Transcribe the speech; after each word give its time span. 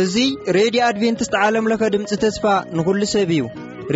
እዙይ 0.00 0.28
ሬድዮ 0.56 0.80
ኣድቨንትስት 0.88 1.34
ዓለምለኸ 1.44 1.82
ድምፂ 1.94 2.10
ተስፋ 2.24 2.44
ንኹሉ 2.78 3.00
ሰብ 3.14 3.30
እዩ 3.36 3.42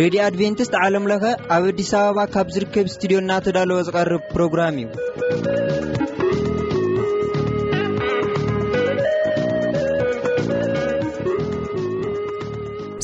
ሬድዮ 0.01 0.19
ኣድቨንትስት 0.29 0.73
ዓለምለኸ 0.83 1.23
ኣብ 1.57 1.63
ኣዲስ 1.69 1.91
ኣበባ 2.01 2.19
ካብ 2.35 2.47
ዝርከብ 2.55 2.87
እስትድዮ 2.91 3.19
ናተዳለወ 3.29 3.79
ዝቐርብ 3.89 4.23
ፕሮግራም 4.33 4.75
እዩ 4.85 4.89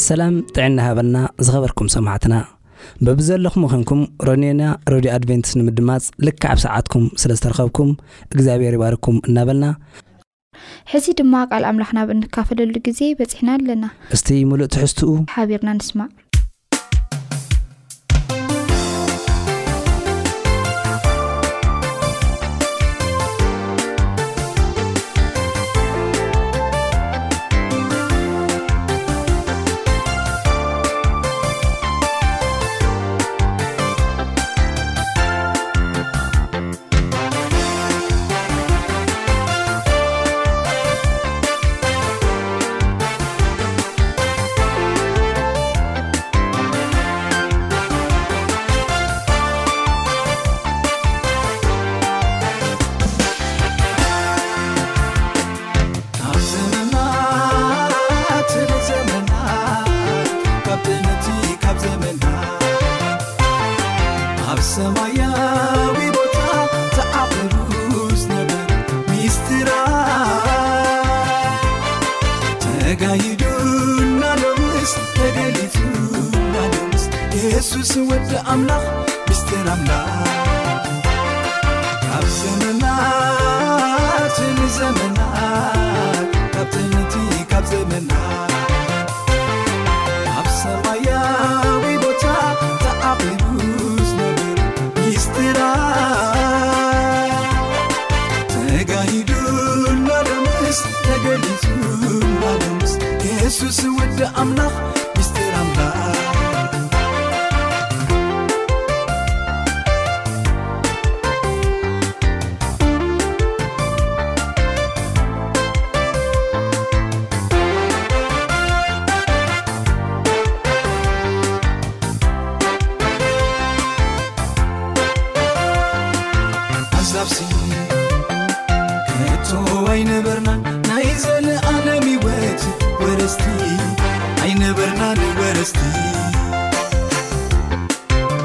ሰላም 0.08 0.34
ጥዕና 0.58 0.78
ሃበና 0.90 1.16
ዝኸበርኩም 1.46 1.88
ሰማዕትና 1.98 2.34
በብዘለኹም 3.06 3.64
ኮንኩም 3.72 4.02
ሮኒና 4.28 4.62
ሮድ 4.94 5.06
ኣድቨንትስ 5.18 5.54
ንምድማፅ 5.60 6.06
ልክዓብ 6.28 6.58
ሰዓትኩም 6.66 7.06
ስለ 7.22 7.32
ዝተረኸብኩም 7.40 7.92
እግዚኣብሄር 8.36 8.76
ይባርኩም 8.80 9.18
እናበልና 9.30 9.66
ሕዚ 10.92 11.06
ድማ 11.20 11.34
ቃል 11.54 11.64
ኣምላኽናብ 11.70 12.10
እንካፈለሉ 12.16 12.76
ግዜ 12.88 13.00
በፂሕና 13.20 13.50
ኣለና 13.58 13.86
እስቲ 14.18 14.28
ሙሉእ 14.52 14.70
ትሕዝትኡ 14.76 15.10
ሓቢርና 15.36 15.70
ንስማዕ 15.80 16.08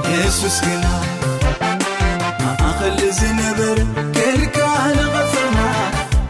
ቲየሱስ 0.04 0.56
ገ 0.64 0.78
ኸል 2.78 2.98
ዝ 3.18 3.28
ነበረ 3.38 3.76
ክርካ 4.16 4.56
ንቐዘና 4.96 5.58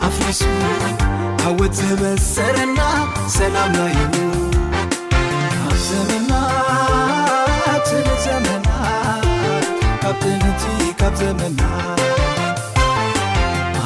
ኣፍ 0.09 0.19
ወ 1.59 1.69
ዘበሰረና 1.79 2.81
ሰላም 3.39 3.71
ናዩ 3.77 3.97
ካ 5.57 5.75
ዘመና 5.89 6.33
ዘመና 8.27 8.71
ካን 10.23 10.47
ካ 11.01 11.13
ዘመና 11.21 11.61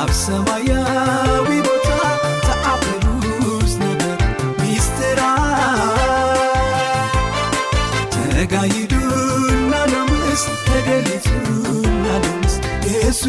ኣብየ 0.05 0.74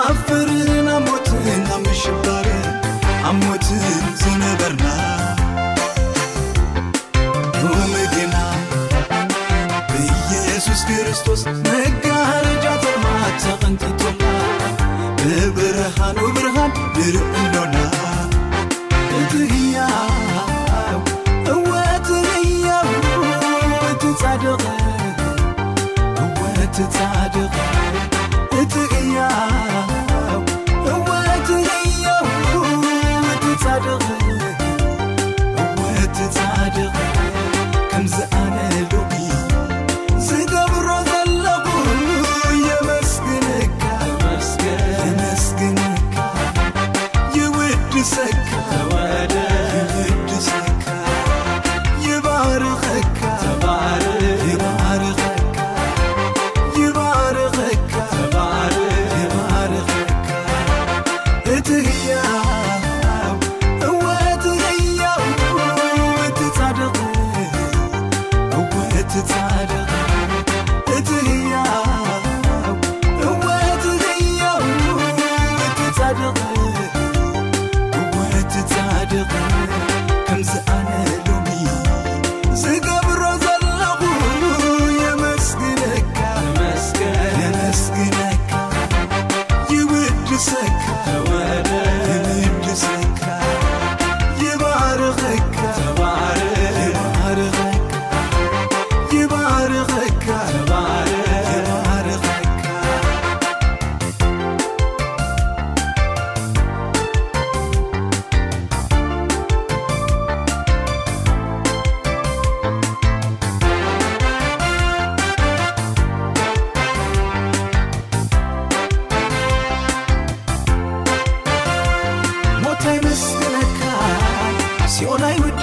ኣፍርሞትን 0.00 1.64
ኣምሽባረ 1.76 2.48
ኣሞትን 3.30 3.82
ዝነበርና 4.20 4.86
መና 8.34 8.36
ኢየሱስ 10.04 10.82
ክርስቶስ 10.90 11.42
መጋረጃትሃ 11.68 13.04
ተንት 13.62 13.84
ብብርሃን 15.26 16.18
ብርሃን 16.36 16.72
ንር 16.98 17.49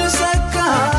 سكا 0.07 0.96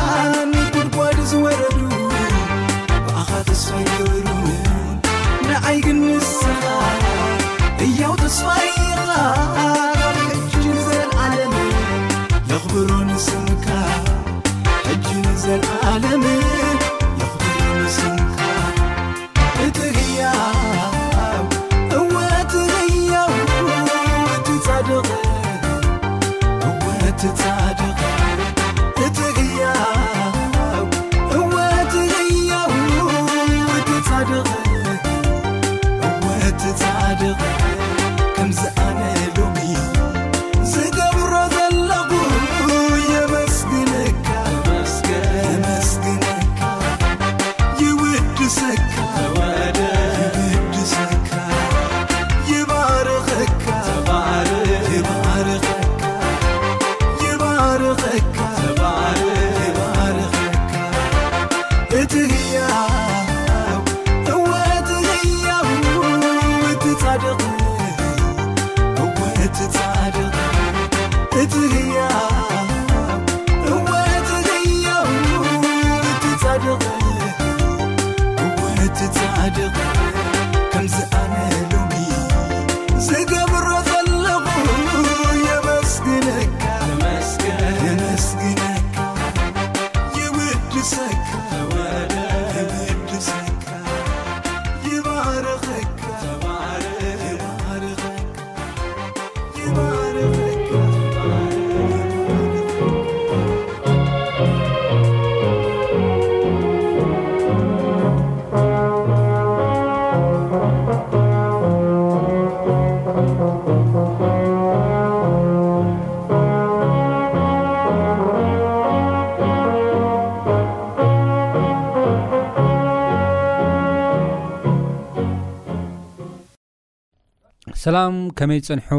ሰላም 127.89 128.15
ከመይ 128.39 128.59
ፀንሑ 128.65 128.89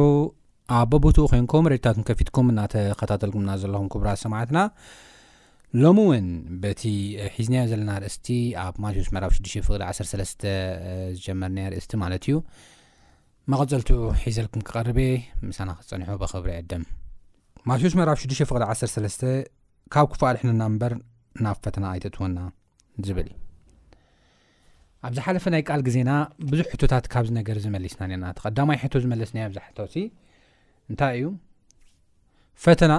ኣ 0.77 0.79
በቦትኡ 0.93 1.25
ኮንኩም 1.33 1.67
ሬድታኩን 1.73 2.05
ከፊትኩም 2.09 2.47
እናተከታተልኩምና 2.53 3.51
ዘለኹም 3.63 3.89
ክቡራት 3.93 4.19
ሰማዕትና 4.23 4.59
ሎሚ 5.83 5.99
እውን 6.05 6.27
በቲ 6.63 6.81
ሒዝናዮ 7.35 7.63
ዘለና 7.73 7.93
ርእስቲ 8.05 8.29
ኣብ 8.63 8.75
ማትዎስ 8.85 9.09
መራብ 9.17 9.33
6ዱ 9.37 9.53
ቅ 9.67 9.79
13 9.89 10.47
ዝጀመርና 11.19 11.59
ርእስቲ 11.75 11.93
ማለት 12.05 12.25
እዩ 12.31 12.39
መቀፀልቲኡ 13.55 14.01
ሒዘልኩም 14.25 14.65
ክቐርበ 14.71 14.99
ምሳና 15.51 15.71
ክፀንሑ 15.83 16.11
ብክብሪ 16.23 16.51
ዕድም 16.63 16.83
ማዎስ 17.73 17.97
መራብ 18.01 18.19
6 18.25 18.41
ፍቅ 18.53 18.59
13 18.67 19.23
ካብ 19.97 20.09
ክፍድሕና 20.15 20.61
እምበር 20.73 20.95
ናብ 21.47 21.61
ፈተና 21.67 21.85
ኣይተእትወና 21.93 22.39
ዝብልእ 23.07 23.37
ኣብዝ 25.09 25.19
ሓለፈ 25.27 25.45
ናይ 25.53 25.63
ቃል 25.71 25.81
ግዜና 25.87 26.11
ብዙሕ 26.53 26.67
ሕቶታት 26.73 27.05
ካብዚ 27.13 27.31
ነገር 27.41 27.57
ዝመሊስና 27.65 28.03
ና 28.23 28.33
ቀዳማይ 28.41 28.79
ሕቶ 28.83 28.95
ዝመለስ 29.05 29.31
ኒ 29.37 29.47
ብዛሕቶ 29.53 29.79
እንታይ 30.91 31.15
እዩ 31.19 31.27
ፈተና 32.65 32.93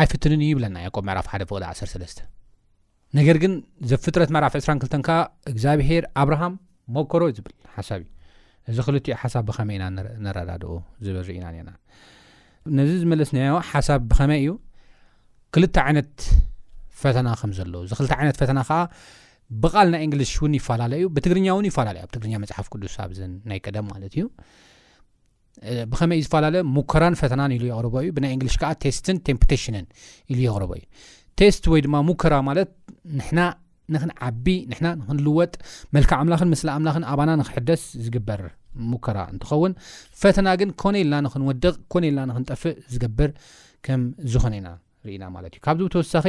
ኣይፍትንን 0.00 0.40
እዩ 0.46 0.50
ይብለና 0.52 0.76
ያቆብ 0.84 1.04
መዕራፍ 1.08 1.26
ሓደ 1.32 1.42
ፍቅ 1.50 1.62
1 1.70 2.20
ነገር 3.18 3.36
ግን 3.42 3.52
ዘብ 3.90 4.00
ፍጥረት 4.04 4.30
መዕራፍ 4.36 4.54
22 4.58 4.96
ከዓ 5.08 5.18
እግዚኣብሄር 5.50 6.04
ኣብርሃም 6.22 6.54
መኮሮ 6.96 7.22
ዝብል 7.36 7.54
ሓሳብ 7.74 8.00
እዩ 8.04 8.10
እዚ 8.72 8.78
ክልዮ 8.86 9.14
ሓሳብ 9.22 9.44
ብኸመይኢና 9.50 9.84
ነረዳድኡ 10.26 10.70
ዝብልና 11.06 11.48
ነዚ 12.76 12.90
ዝመለስ 13.02 13.30
ኒ 13.36 13.40
ሓሳብ 13.72 14.00
ብኸመይ 14.12 14.38
እዩ 14.44 14.52
ክልተ 15.54 15.76
ዓይነት 15.88 16.12
ፈተና 17.02 17.28
ከምዘሎ 17.42 17.74
እዚ 17.86 17.92
ክል 17.98 18.06
ዓይነት 18.20 18.36
ፈተና 18.42 18.60
ከዓ 18.70 18.80
ብቃል 19.62 19.88
ናይ 19.94 20.02
ንግሊሽ 20.08 20.30
ውን 20.42 20.52
ይፈላለ 20.58 20.92
ዩ 21.02 21.06
ብትግርኛ 21.16 21.46
ን 21.64 21.68
ይላለዩ 21.80 22.04
ብ 22.08 22.14
ትግርኛ 22.14 22.34
መፅሓፍ 22.44 22.66
ቅዱስ 22.74 22.94
ኣዚ 23.04 23.18
ናይ 23.50 23.58
ቀደም 23.66 23.86
ማለት 23.94 24.12
ዩ 24.20 24.24
ብከመይ 25.90 26.16
እዩ 26.18 26.22
ዝፈላለ 26.26 26.56
ሙከራን 26.76 27.14
ተናን 27.32 27.52
ሉ 27.64 27.66
ቅርበእዩ 27.82 28.08
ብናይ 28.16 28.32
ግሊሽ 28.40 28.56
ቴስን 28.84 29.18
ቴፕቴሽ 29.28 29.64
ኢሉ 30.32 30.38
ይቅርበ 30.46 30.72
እዩ 30.78 30.84
ቴስወይድማ 31.40 31.94
ሙራ 32.08 32.34
ማት 32.48 32.70
ንና 33.20 33.38
ንክንዓቢ 33.94 34.46
ና 34.72 34.86
ንክንልወጥ 35.00 35.54
መልክዕ 35.94 36.16
ኣምላክን 36.22 36.48
ምስ 36.52 36.62
ምላን 36.84 37.04
ኣና 37.20 37.30
ንክሕደስ 37.40 37.82
ዝግበር 38.04 38.40
ሙከራ 38.92 39.18
እንትኸውን 39.32 39.72
ፈተና 40.22 40.46
ግን 40.62 40.70
ኮነ 40.82 40.94
ኢልና 41.02 41.16
ንክንወድቕ 41.26 41.74
ኮነ 41.94 42.04
ኢልና 42.10 42.32
ክጠፍእ 42.38 42.78
ዝገብር 42.94 43.30
ከም 43.86 44.02
ዝኾነኢና 44.32 44.68
ኢና 45.16 45.24
ማት 45.34 45.46
እዩ 45.50 45.60
ካብዚ 45.66 45.84
ተወሳኺ 45.96 46.26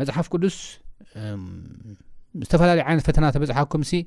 መፅሓፍ 0.00 0.26
ቅዱስ 0.34 0.56
ዝተፈላለዩ 2.44 2.84
ዓይነት 2.90 3.04
ፈተና 3.08 3.24
ተበፅሓኩም 3.34 3.82
ሲ 3.90 3.98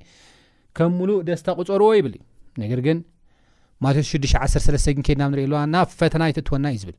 ከም 0.78 0.92
ምሉእ 1.00 1.18
ደስታ 1.30 1.48
ቁፀርዎ 1.60 1.90
ይብል 1.98 2.14
ዩ 2.18 2.20
ነገር 2.64 2.80
ግን 2.86 2.98
ማቴዎስ 3.84 4.08
61 4.18 4.96
ግን 4.98 5.04
ከድናብ 5.08 5.30
ንርእ 5.34 5.48
ልዋ 5.52 5.60
ናብ 5.76 5.88
ፈተና 6.00 6.24
ይትእትወና 6.32 6.66
እዩ 6.74 6.78
ዝብል 6.84 6.98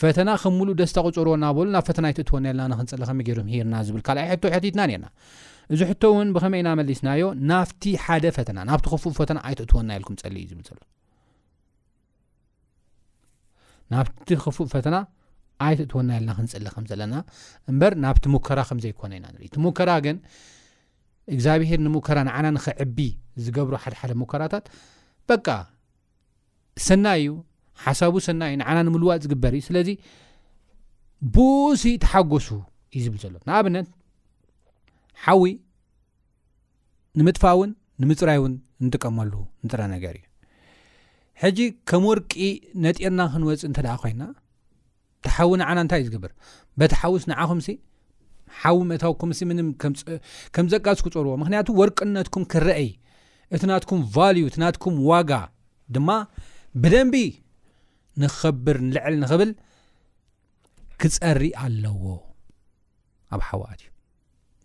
ፈተና 0.00 0.28
ከምምሉእ 0.42 0.76
ደስታ 0.82 0.96
ቁፀርዎ 1.08 1.32
እናበሉ 1.38 1.66
ናብ 1.76 1.84
ፈተና 1.88 2.06
ይእወና 2.12 2.44
የልና 2.50 2.64
ንክንፀለከ 2.72 3.10
ገሩ 3.28 3.38
ሂና 3.54 3.74
ዝብ 3.88 3.94
ካይ 4.08 4.18
ሕ 4.54 4.56
ትና 4.64 4.80
ና 5.02 5.04
እዚ 5.74 5.80
ሕ 5.90 5.92
እውን 6.08 6.28
ብኸመይ 6.36 6.60
ናመሊስናዮ 6.66 7.22
ናብቲ 7.50 7.82
ሓደ 8.04 8.24
ፈተናናብቲ 8.38 8.84
ክፉ 8.92 9.04
ተና 9.30 9.38
ኣትወና 9.50 9.90
ልኩም 10.02 10.14
ፀሊ 10.22 10.36
እዩ 10.46 10.52
ክፉ 14.44 14.56
ፈ 14.72 14.74
ዓይት 15.66 15.80
ተወናየለና 15.90 16.30
ክንፅሊ 16.38 16.66
ከም 16.74 16.84
ዘለና 16.90 17.14
እምበር 17.70 17.92
ናብቲ 18.04 18.24
ሙከራ 18.34 18.60
ከምዘይኮነ 18.68 19.12
ኢና 19.18 19.26
ንርእ 19.34 19.50
ቲ 19.54 19.58
ሙከራ 19.66 19.90
ግን 20.04 20.16
እግዚኣብሄር 21.34 21.80
ንሙከራ 21.86 22.18
ንዓና 22.28 22.46
ንኽዕቢ 22.56 22.98
ዝገብሮ 23.44 23.74
ሓደሓደ 23.84 24.12
ሙከራታት 24.22 24.64
በቃ 25.30 25.46
ሰናይ 26.86 27.20
እዩ 27.22 27.30
ሓሳቡ 27.84 28.14
ሰናይ 28.26 28.50
እዩ 28.52 28.58
ንዓና 28.62 28.78
ንምልዋጥ 28.86 29.18
ዝግበር 29.26 29.52
እዩ 29.58 29.64
ስለዚ 29.68 29.90
ብኡሲ 31.36 31.84
ተሓጎሱ 32.04 32.48
እዩ 32.96 33.02
ዝብል 33.06 33.20
ዘሎ 33.24 33.34
ንኣብነት 33.48 33.88
ሓዊ 35.24 35.44
ንምጥፋ 37.18 37.42
እውን 37.56 37.70
ንምፅራይ 38.02 38.38
እውን 38.40 38.54
ንጥቀመሉ 38.84 39.32
ንጥረ 39.64 39.80
ነገር 39.94 40.14
እዩ 40.20 40.24
ሕጂ 41.42 41.58
ከም 41.90 42.02
ወርቂ 42.10 42.32
ነጢኤርና 42.84 43.22
ክንወፅእ 43.32 43.64
እንተ 43.68 43.78
ደኣ 43.84 43.94
ኮይና 44.02 44.22
ትሓዊ 45.26 45.50
ንዓና 45.62 45.78
እንታይ 45.84 46.00
እዩ 46.02 46.06
ዝግብር 46.08 46.32
በቲ 46.80 46.92
ሓውስ 47.02 47.22
ንዓኹምሲ 47.30 47.68
ሓዊ 48.62 48.76
ምእታዊኩምሲ 48.90 49.38
ም 49.50 49.60
ከም 50.54 50.66
ዘቃዝክፅርዎ 50.72 51.32
ምክንያቱ 51.42 51.66
ወርቅነትኩም 51.80 52.44
ክረአይ 52.52 52.86
እቲ 53.56 53.62
ናትኩም 53.70 54.00
ቫልዩ 54.14 54.44
እቲናትኩም 54.50 54.94
ዋጋ 55.10 55.30
ድማ 55.94 56.10
ብደንቢ 56.82 57.16
ንክከብር 58.22 58.76
ንልዕል 58.88 59.16
ንክብል 59.22 59.50
ክፀሪእ 61.02 61.54
ኣለዎ 61.64 62.02
ኣብ 63.34 63.40
ሓወኣትእዩ 63.48 63.90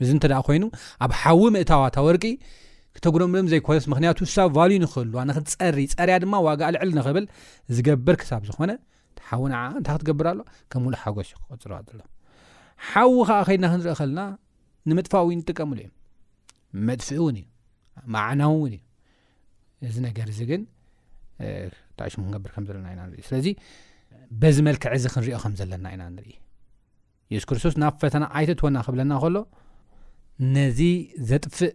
እዚ 0.03 0.09
እንተ 0.15 0.25
ደ 0.31 0.35
ኮይኑ 0.47 0.63
ኣብ 1.05 1.11
ሓዊ 1.21 1.41
ምእታዋታ 1.55 1.97
ወርቂ 2.07 2.25
ተጉደምዶም 3.05 3.47
ዘይኮነስ 3.51 3.85
ምክንያቱ 3.91 4.17
ሳብ 4.35 4.49
ቫልዩ 4.57 4.77
ንክህልዋ 4.83 5.19
ንኽትፀሪ 5.29 5.79
ፀርያ 5.97 6.15
ድማ 6.23 6.35
ዋጋ 6.47 6.61
ልዕል 6.75 6.89
ንኽብል 6.97 7.25
ዝገብር 7.75 8.15
ክሳብ 8.21 8.41
ዝኾነ 8.49 8.71
ሓዊንዓ 9.29 9.55
እንታ 9.79 9.87
ክትገብር 9.99 10.27
ኣሎ 10.31 10.39
ከም 10.71 10.81
ምሉእ 10.85 10.99
ሓጎስ 11.03 11.27
ዩ 11.33 11.37
ክቆፅርዋ 11.41 11.77
ሎ 11.97 12.01
ሓዊ 12.89 13.15
ከዓ 13.29 13.39
ከድና 13.47 13.65
ክንሪኦ 13.73 13.93
ከለና 13.99 14.21
ንመጥፋ 14.89 15.13
ውን 15.27 15.33
እንጥቀምሉ 15.39 15.77
እዩ 15.85 15.89
መጥፍእ 16.87 17.19
እውን 17.21 17.37
እዩ 17.41 17.45
ማዕናዊ 18.15 18.51
እውን 18.59 18.73
እዩ 18.79 18.81
እዚ 19.89 19.95
ነገር 20.07 20.27
እዚ 20.33 20.39
ግን 20.51 20.61
ታእሽሙ 21.99 22.21
ክገብር 22.27 22.51
ከምዘለና 22.55 22.87
ና 22.99 23.03
ንኢ 23.11 23.21
ስለዚ 23.29 23.47
በዚ 24.41 24.57
መልክዕ 24.67 24.89
እዚ 24.99 25.05
ክንሪኦ 25.13 25.37
ከም 25.43 25.53
ዘለና 25.59 25.85
ኢና 25.95 26.03
ንርኢ 26.15 26.31
የሱስ 27.33 27.45
ክርስቶስ 27.49 27.75
ናብ 27.81 27.95
ፈተና 28.01 28.23
ዓይተ 28.37 28.51
ትወና 28.59 28.77
ክብለና 28.87 29.13
ከሎ 29.23 29.37
ነዚ 30.55 30.79
ዘጥፍእ 31.29 31.73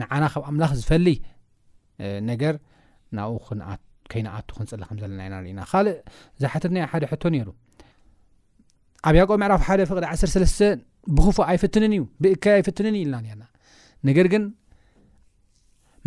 ንዓና 0.00 0.24
ካብ 0.32 0.42
ኣምላኽ 0.50 0.72
ዝፈልይ 0.80 1.16
ነገር 2.30 2.54
ናብኡ 3.16 3.38
ክነኣት 3.48 3.80
ከይኣቱ 4.12 4.48
ክንፅሊ 4.58 4.80
ከምዘለና 4.90 5.20
ኢናና 5.50 5.64
ካልእ 5.72 5.98
ዝሓተት 6.42 6.72
ናይ 6.76 6.84
ሓደ 6.92 7.04
ሕቶ 7.12 7.22
ነይሩ 7.34 7.48
ኣብ 9.08 9.14
ያቆ 9.20 9.30
ምዕራፍ 9.42 9.62
ሓደ 9.68 9.80
ፍቅድ 9.90 10.04
ዓሰለስተ 10.12 10.60
ብክፉ 11.16 11.36
ኣይፍትንን 11.50 11.92
እዩ 11.96 12.02
ብእከይ 12.22 12.52
ኣይፍትንን 12.58 12.96
ኢልና 13.02 13.16
ና 13.42 13.44
ነገር 14.08 14.26
ግን 14.32 14.42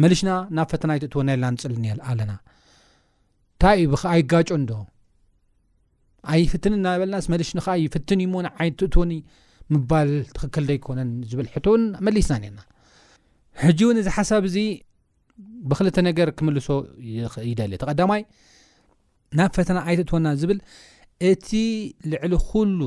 መልሽና 0.03 0.31
ናብ 0.57 0.67
ፈተናይ 0.73 0.99
ትእትዎና 1.03 1.29
ለና 1.41 1.49
ንፅሊኣለና 1.55 2.31
ንታ 2.35 3.63
እዩ 3.79 3.87
ብከዓ 3.93 4.13
ይጋጮ 4.21 4.49
ዶ 4.69 4.73
ኣይፍትንን 6.33 6.77
እናበለናስ 6.81 7.25
መልሽ 7.33 7.49
ከኣ 7.65 7.73
ይፍትን 7.85 8.19
እዩ 8.23 8.27
እሞን 8.29 8.45
ዓይነ 8.57 8.73
ትእትዎኒ 8.81 9.13
ምባል 9.73 10.09
ትኽክል 10.35 10.63
ዘይኮነን 10.69 11.09
ዝብል 11.31 11.47
ሕቶውን 11.55 11.83
መሊስና 12.05 12.33
ነርና 12.43 12.59
ሕጂ 13.63 13.79
እውን 13.85 13.97
እዚ 14.01 14.07
ሓሳብ 14.17 14.43
እዚ 14.49 14.57
ብክልተ 15.69 15.97
ነገር 16.09 16.27
ክምልሶ 16.37 16.67
ይደሊ 17.49 17.71
ተቀዳማይ 17.81 18.21
ናብ 19.37 19.51
ፈተና 19.57 19.77
ኣይትእትወና 19.87 20.27
ዝብል 20.41 20.59
እቲ 21.29 21.49
ልዕሊ 22.11 22.33
ኩሉ 22.49 22.79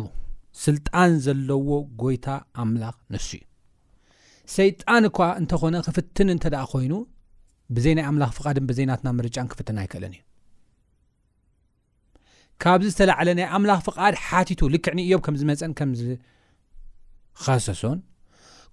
ስልጣን 0.64 1.10
ዘለዎ 1.24 1.68
ጎይታ 2.02 2.26
ኣምላኽ 2.62 2.94
ንሱ 3.14 3.26
እዩ 3.38 3.42
ሰይጣን 4.56 5.02
እኳ 5.10 5.18
እንተኾነ 5.40 5.74
ክፍትን 5.86 6.28
እንተ 6.34 6.44
ደኣ 6.54 6.62
ኮይኑ 6.72 6.92
ብዘይ 7.76 7.92
ናይ 7.98 8.04
ኣምላኽ 8.10 8.30
ፍቓድን 8.38 8.64
ብዘይናትና 8.70 9.08
ምርጫን 9.18 9.46
ክፍትን 9.52 9.76
ኣይክእለን 9.82 10.12
እዩ 10.16 10.22
ካብዚ 12.64 12.86
ዝተላዓለ 12.92 13.28
ናይ 13.38 13.46
ኣምላኽ 13.56 13.78
ፍቓድ 13.86 14.14
ሓቲቱ 14.26 14.60
ልክዕኒ 14.74 14.98
እዮም 15.06 15.20
ከም 15.26 15.34
ዝመፀን 15.40 15.72
ከምዝኸሰሶን 15.80 17.98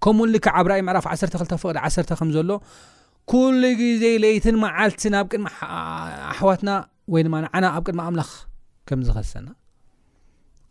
ከምኡን 0.04 0.28
ልክዕ 0.36 0.48
ኣብራይ 0.60 0.80
ምዕራፍ 0.88 1.06
12ልፍቅድ 1.12 1.78
ዓሰተ 1.86 2.10
ከምዘሎ 2.20 2.50
ኩሉ 3.30 3.62
ግዜ 3.82 4.02
ለይትን 4.24 4.56
መዓልቲ 4.64 5.02
ናብ 5.14 5.26
ቅድሚ 5.32 5.46
ኣሕዋትና 6.32 6.70
ወይድማ 7.14 7.34
ንዓና 7.44 7.64
ኣብ 7.76 7.82
ቅድማ 7.88 8.00
ኣምላኽ 8.10 8.30
ከምዝኸሰና 8.88 9.48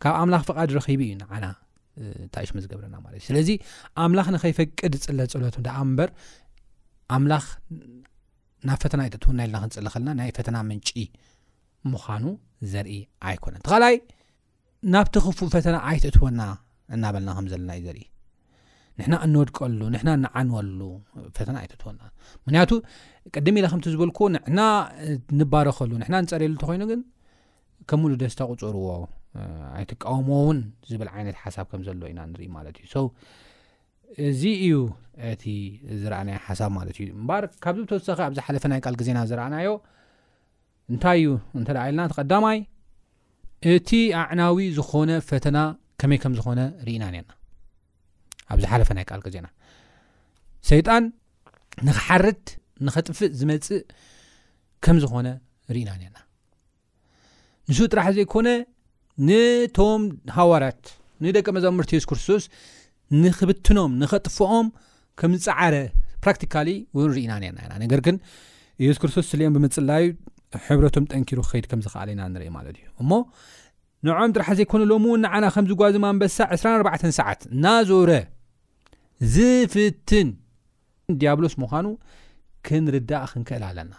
ካብ 0.02 0.14
ኣምላኽ 0.20 0.42
ፍቓድ 0.48 0.70
ረኺቡ 0.76 1.00
እዩ 1.08 1.12
ንዓና 1.22 1.46
ንታእሽሙ 2.22 2.56
ዝገብረና 2.64 2.96
ማለትእዩ 3.04 3.26
ስለዚ 3.30 3.50
ኣምላኽ 4.04 4.26
ንከይፈቅድ 4.36 4.94
ፅለ 5.06 5.18
ፀሎቱ 5.36 5.56
ዳኣ 5.66 5.78
ምበር 5.90 6.10
ኣምላኽ 7.16 7.44
ናብ 8.68 8.78
ፈተና 8.84 9.00
ኣይትእትወና 9.06 9.40
የለና 9.46 9.62
ክንፅሊ 9.64 9.86
ከለና 9.94 10.10
ናይ 10.20 10.30
ፈተና 10.38 10.56
ምንጪ 10.70 10.90
ምዃኑ 11.92 12.24
ዘርኢ 12.72 12.94
ኣይኮነን 13.28 13.64
ተኻልኣይ 13.66 13.96
ናብቲ 14.94 15.14
ክፉእ 15.26 15.52
ፈተና 15.56 15.76
ኣይትእትወና 15.90 16.40
እናበልና 16.94 17.30
ከም 17.38 17.46
ዘለና 17.52 17.70
እዩ 17.78 17.82
ዘርኢ 17.88 18.04
ንሕና 18.98 19.14
እንወድቀሉ 19.26 19.80
ና 20.08 20.10
እነዓንወሉ 20.18 20.80
ፈተና 21.36 21.54
ኣይትወና 21.62 22.00
ምክንያቱ 22.44 22.70
ቅድም 23.34 23.56
ኢላ 23.60 23.66
ከምቲ 23.72 23.86
ዝበልኩ 23.94 24.18
ና 24.58 24.68
ንባረኸሉ 25.38 25.90
ና 26.14 26.18
ንፀርየሉ 26.24 26.54
እተኮይኑ 26.58 26.82
ግን 26.90 27.00
ከምሉ 27.90 28.12
ደስታ 28.22 28.40
ቁፅርዎ 28.52 28.86
ኣይትቃውሞ 29.78 30.28
ውን 30.48 30.58
ዝብል 30.90 31.08
ዓይነት 31.16 31.36
ሓሳብ 31.44 31.66
ከምዘሎ 31.72 32.02
ኢና 32.12 32.20
ንኢማት 32.34 32.66
እዩ 32.76 32.86
እዚ 34.28 34.42
እዩ 34.66 34.74
እቲ 35.32 35.44
ዝረኣና 36.02 36.30
ሓሳብ 36.46 36.70
ማለት 36.78 36.96
እዩ 37.00 37.06
እባር 37.20 37.44
ካብዚ 37.64 37.80
ብተወሳኺ 37.86 38.20
ኣብዝ 38.28 38.38
ሓለፈ 38.46 38.64
ናይ 38.72 38.80
ል 38.92 38.96
ግዜና 39.00 39.18
ዝረኣናዮ 39.30 39.70
እንታይ 40.92 41.18
እዩ 41.22 41.30
እንተደ 41.60 41.76
ኢለና 41.88 42.04
ተቀዳማይ 42.12 42.58
እቲ 43.74 43.90
ኣዕናዊ 44.22 44.58
ዝኾነ 44.78 45.10
ፈተና 45.30 45.58
ከመይ 46.02 46.20
ከም 46.24 46.32
ዝኾነ 46.38 46.60
ርኢና 46.88 47.04
ነና 47.16 47.30
ኣብዚ 48.52 48.64
ሓለፈ 48.72 48.88
ናይ 48.98 49.04
ካል 49.10 49.20
ከዜና 49.24 49.46
ሰይጣን 50.70 51.04
ንክሓርት 51.88 52.44
ንኸጥፍእ 52.86 53.32
ዝመፅእ 53.40 53.82
ከም 54.84 54.96
ዝኾነ 55.02 55.28
ርኢና 55.74 55.90
ነርና 56.02 56.18
ንሱ 57.68 57.78
ጥራሓ 57.92 58.06
ዘይኮነ 58.18 58.48
ንቶም 59.28 60.02
ሃዋራት 60.38 60.82
ንደቂ 61.24 61.46
መዛምርቲ 61.56 61.90
የሱስ 61.96 62.08
ክርስቶስ 62.10 62.44
ንክብትኖም 63.22 63.92
ንኸጥፍኦም 64.00 64.66
ከም 65.20 65.32
ዝፃዓረ 65.44 65.74
ፕራክቲካ 66.24 66.54
እውን 66.94 67.10
ርኢና 67.16 67.32
ነና 67.42 67.58
ኢና 67.66 67.72
ነገር 67.84 68.00
ግን 68.06 68.16
የሱስ 68.82 68.98
ክርስቶስ 69.02 69.26
ስልኦም 69.32 69.54
ብምፅላዩ 69.56 70.06
ሕብረቶም 70.66 71.04
ጠንኪሩ 71.12 71.38
ክከይድ 71.46 71.66
ከም 71.70 71.80
ዝክኣል 71.86 72.08
ኢና 72.14 72.22
ንርኢ 72.34 72.48
ማለት 72.56 72.74
እዩ 72.80 72.86
እሞ 73.02 73.10
ንዖም 74.06 74.32
ጥራሓ 74.36 74.48
ዘይኮነ 74.58 74.82
ሎም 74.90 75.04
እውን 75.08 75.20
ንዓና 75.26 75.44
ከምዝጓዝማ 75.54 76.06
ንበሳ 76.16 76.38
24 76.56 77.06
ሰዓት 77.20 77.40
ና 77.64 77.66
ዞረ 77.90 78.10
ዝፍትን 79.34 80.28
ዲያብሎስ 81.20 81.54
ምዃኑ 81.62 81.86
ክንርዳእ 82.66 83.26
ክንክእል 83.32 83.62
ኣለና 83.70 83.92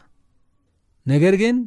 ነገር 1.12 1.34
ግን 1.42 1.58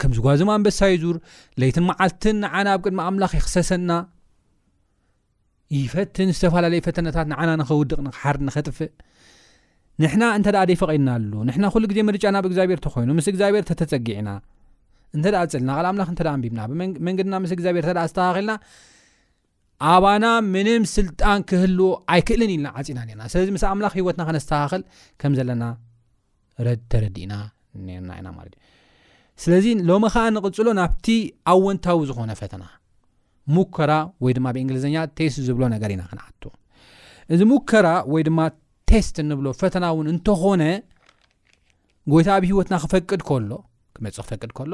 ከም 0.00 0.10
ዝጓዙም 0.16 0.50
ኣንበሳ 0.56 0.78
ይዙር 0.94 1.16
ለይትን 1.60 1.84
መዓልትን 1.90 2.36
ንዓና 2.44 2.66
ኣብ 2.74 2.80
ቅድሚ 2.86 2.98
ኣምላኽ 3.08 3.32
ይክሰሰና 3.38 3.90
ይፈትን 5.78 6.28
ዝተፈላለዩ 6.36 6.80
ፈተነታት 6.86 7.26
ንዓና 7.32 7.50
ንኸውድቕ 7.60 7.98
ንክሓርድ 8.08 8.42
ንኸጥፍእ 8.48 8.90
ንሕና 10.02 10.22
እንተደኣ 10.38 10.62
ደይፈቐድናሉ 10.70 11.32
ንሕና 11.48 11.66
ኩሉግዜ 11.74 12.00
ምርጫ 12.08 12.24
ናብ 12.34 12.46
እግዚኣብሔር 12.48 12.80
ተኮይኑ 12.86 13.10
ምስ 13.18 13.26
እግዚኣብሔር 13.32 13.64
ተተፀጊዕና 13.70 14.28
እንተኣ 15.16 15.40
ፅልና 15.52 15.70
ል 15.84 15.86
ኣምላኽ 15.90 16.08
እተዳ 16.14 16.28
ኣንቢብና 16.36 16.60
ብመንገድና 16.70 17.34
ምስ 17.44 17.52
እግዚኣብሔር 17.56 17.84
ተ 17.88 17.92
ዝተኻኺልና 18.10 18.52
ኣባና 19.92 20.26
ምንም 20.54 20.82
ስልጣን 20.96 21.40
ክህልዎ 21.48 21.86
ኣይክእልን 22.12 22.50
ኢልና 22.54 22.68
ዓፂና 22.80 23.00
ነና 23.08 23.22
ስለዚ 23.32 23.48
ምስ 23.56 23.64
ኣምላኽ 23.70 23.92
ሂወትና 23.98 24.22
ክነስተኻኽል 24.28 24.82
ከም 25.20 25.32
ዘለና 25.38 25.64
ረድ 26.66 26.80
ተረዲእና 26.92 27.32
ና 28.26 28.28
ማእዩ 28.36 28.52
ስለዚ 29.42 29.66
ሎሚ 29.88 30.04
ከዓ 30.14 30.22
ንቕፅሎ 30.36 30.68
ናብቲ 30.80 31.08
ኣወንታዊ 31.52 31.98
ዝኾነ 32.10 32.30
ፈተና 32.42 32.64
ሙከራ 33.56 33.92
ወይ 34.26 34.32
ድማ 34.38 34.46
ብእንግሊዝኛ 34.54 34.96
ቴስት 35.18 35.38
ዝብሎ 35.48 35.64
ነገር 35.74 35.90
ኢና 35.96 36.04
ክንዓቱ 36.12 36.42
እዚ 37.34 37.40
ሙከራ 37.52 37.88
ወይ 38.12 38.22
ድማ 38.28 38.40
ቴስት 38.90 39.16
ንብሎ 39.28 39.46
ፈተና 39.60 39.84
እውን 39.94 40.08
እንተኾነ 40.14 40.62
ጎይታ 42.12 42.28
ኣብ 42.36 42.44
ሂወትና 42.50 42.74
ክፈቅድከሎክመፅ 42.84 44.16
ክፈቅድ 44.24 44.50
ከሎ 44.58 44.72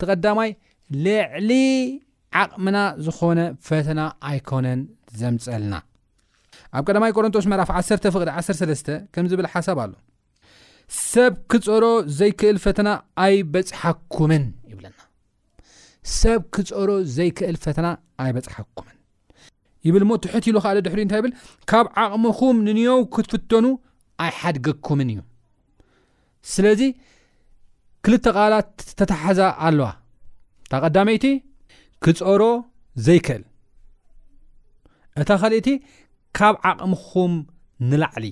ተቀዳማይ 0.00 0.50
ልዕሊ 1.04 1.50
ዓቕምና 2.40 2.78
ዝኾነ 3.04 3.40
ፈተና 3.68 4.00
ኣይኮነን 4.28 4.80
ዘምፀልና 5.20 5.74
ኣብ 6.78 6.84
ቀዳማይ 6.88 7.12
ቆሮንቶስ 7.16 7.44
መራፍ 7.52 7.70
1 7.82 8.06
ፍቕዲ 8.14 8.30
13 8.38 8.90
ከምዝብል 9.14 9.46
ሓሳብ 9.52 9.78
ኣሎ 9.84 9.92
ሰብ 11.10 11.34
ክፀሮ 11.52 11.84
ዘይክእል 12.18 12.58
ፈተና 12.64 12.88
ኣይበፅሓኩምን 13.24 14.44
ይብለና 14.70 14.98
ሰብ 16.20 16.42
ክፀሮ 16.56 16.90
ዘይክእል 17.16 17.56
ፈተና 17.64 17.86
ኣይበፅሓኩምን 18.24 18.92
ይብል 19.88 20.02
እሞ 20.06 20.12
ትሑት 20.24 20.44
ኢሉ 20.50 20.56
ካኣለ 20.64 20.78
ድሕሪ 20.86 21.00
እንታይ 21.06 21.20
ብል 21.24 21.32
ካብ 21.70 21.86
ዓቕሚኹም 22.04 22.56
ንንዮው 22.68 23.00
ክትፍተኑ 23.16 23.66
ኣይ 24.24 24.30
ሓድገኩምን 24.38 25.10
እዩ 25.12 25.20
ስለዚ 26.52 26.82
ክልተ 28.06 28.26
ቃላት 28.38 28.70
ተታሓሓዛ 28.98 29.40
ኣለዋ 29.66 29.86
ታ 30.70 30.80
ቐዳመይቲ 30.86 31.24
ክፀሮ 32.04 32.42
ዘይክእል 33.06 33.42
እታ 35.20 35.30
ካሊእቲ 35.42 35.68
ካብ 36.38 36.54
ዓቕምኩም 36.70 37.32
ንላዕሊ 37.90 38.26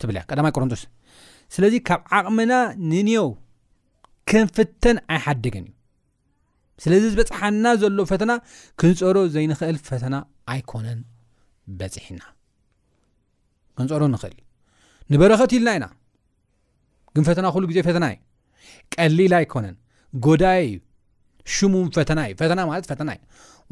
ትብልያ 0.00 0.20
ቀዳማይ 0.30 0.52
ቆሮንቶስ 0.56 0.82
ስለዚ 1.54 1.74
ካብ 1.88 2.00
ዓቕምና 2.18 2.52
ንንአው 2.90 3.28
ከንፍተን 4.30 4.98
ኣይሓደግን 5.14 5.64
እዩ 5.70 5.76
ስለዚ 6.82 7.02
ዝበፅሓና 7.12 7.64
ዘሎ 7.82 7.98
ፈተና 8.12 8.32
ክንፀሮ 8.80 9.16
ዘይንክእል 9.34 9.78
ፈተና 9.88 10.14
ኣይኮነን 10.52 11.00
በፅሒና 11.80 12.22
ክንፀሮ 13.78 14.02
ንኽእልዩ 14.14 14.38
ንበረኸት 15.12 15.52
ኢልና 15.56 15.70
ኢና 15.78 15.86
ግን 17.16 17.24
ፈተና 17.28 17.46
ኩሉ 17.54 17.64
ግዜ 17.70 17.78
ፈተና 17.88 18.04
እዩ 18.14 18.18
ቀሊል 18.94 19.32
ኣይኮነን 19.40 19.76
ጎዳ 20.26 20.44
እዩ 20.66 20.76
ሽሙም 21.54 21.86
ፈተና 21.96 22.20
እዩ 22.28 22.34
ፈተና 22.40 22.60
ማለት 22.70 22.84
ፈተና 22.90 23.10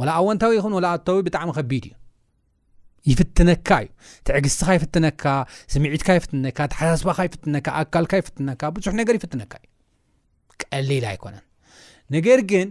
እዩ 0.00 0.08
ኣወንታዊ 0.18 0.52
ኹን 0.64 0.72
ኣዊ 0.90 1.16
ብጣዕሚ 1.26 1.50
ከቢድ 1.58 1.84
እዩ 1.90 1.94
ይፍትነካ 3.10 3.68
እዩ 3.84 3.88
ትዕግዝትካ 4.28 4.68
ይፍትነካ 4.78 5.22
ስምዒትካ 5.72 6.08
ፍካ 6.24 6.58
ሓሳስባይፍካኣካካ 6.80 8.12
ይፍካ 8.22 8.62
ብዙሕ 8.76 8.92
ነገር 9.00 9.14
ይፍነካዩቀል 9.18 11.36
ነገር 12.16 12.40
ግን 12.50 12.66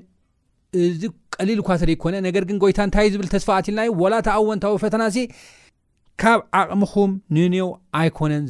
እዚ 0.84 1.02
ቀሊል 1.34 1.60
ኳተደ 1.68 1.90
ይኮነነግ 1.96 2.36
ጎይታ 2.64 2.80
ንታይ 2.88 3.08
ዝብል 3.14 3.28
ተስፋኣትልናዩ 3.34 3.90
ላ 4.14 4.16
ኣወንታዊ 4.40 4.74
ፈተና 4.84 5.04
ካብ 6.22 6.40
ዓቕምኩም 6.60 7.12
ንንው 7.36 7.68
ኣይኮነን 8.00 8.44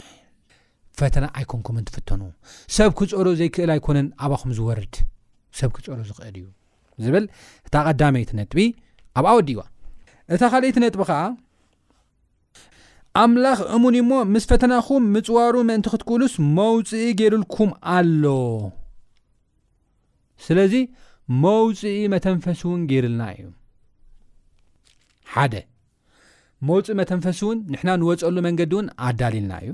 ፈተና 0.99 1.25
ኣይኮንኩምን 1.39 1.83
ትፍትኑ 1.89 2.21
ሰብ 2.77 2.89
ክፀር 2.99 3.25
ዘይክእል 3.41 3.69
ኣይኮነን 3.75 4.07
ኣኹም 4.25 4.51
ዝወርድ 4.57 4.93
ሰብ 5.59 5.69
ክፀሩ 5.75 5.89
ዝኽእል 6.09 6.35
እዩ 6.39 6.45
ዝብል 7.03 7.25
እታ 7.67 7.75
ቀዳመይቲ 7.87 8.29
ነጥቢ 8.39 8.59
ኣብ 9.19 9.25
ኣወዲዋ 9.31 9.59
እታ 10.35 10.41
ካልእትነጥቢ 10.53 10.99
ከዓ 11.09 11.19
ኣምላኽ 13.21 13.59
እሙን 13.75 13.95
ሞ 14.09 14.21
ምስ 14.33 14.43
ፈተናኹም 14.51 15.03
ምፅዋሩ 15.13 15.55
ምእንቲ 15.69 15.87
ክትክእሉስ 15.93 16.33
መውፅኢ 16.57 17.05
ገሩልኩም 17.21 17.71
ኣሎ 17.95 18.23
ስለዚ 20.45 20.73
መውፅኢ 21.45 21.97
መተንፈሲ 22.13 22.59
እውን 22.67 22.81
ገርልና 22.91 23.23
እዩ 23.35 23.47
ሓደ 25.33 25.53
መውፅኢ 26.67 26.93
መተንፈሲ 26.99 27.39
እውን 27.45 27.57
ንሕና 27.73 27.89
ንወፀሉ 28.01 28.35
መንገዲ 28.47 28.71
እውን 28.75 28.87
ኣዳሊልና 29.07 29.53
እዩ 29.65 29.73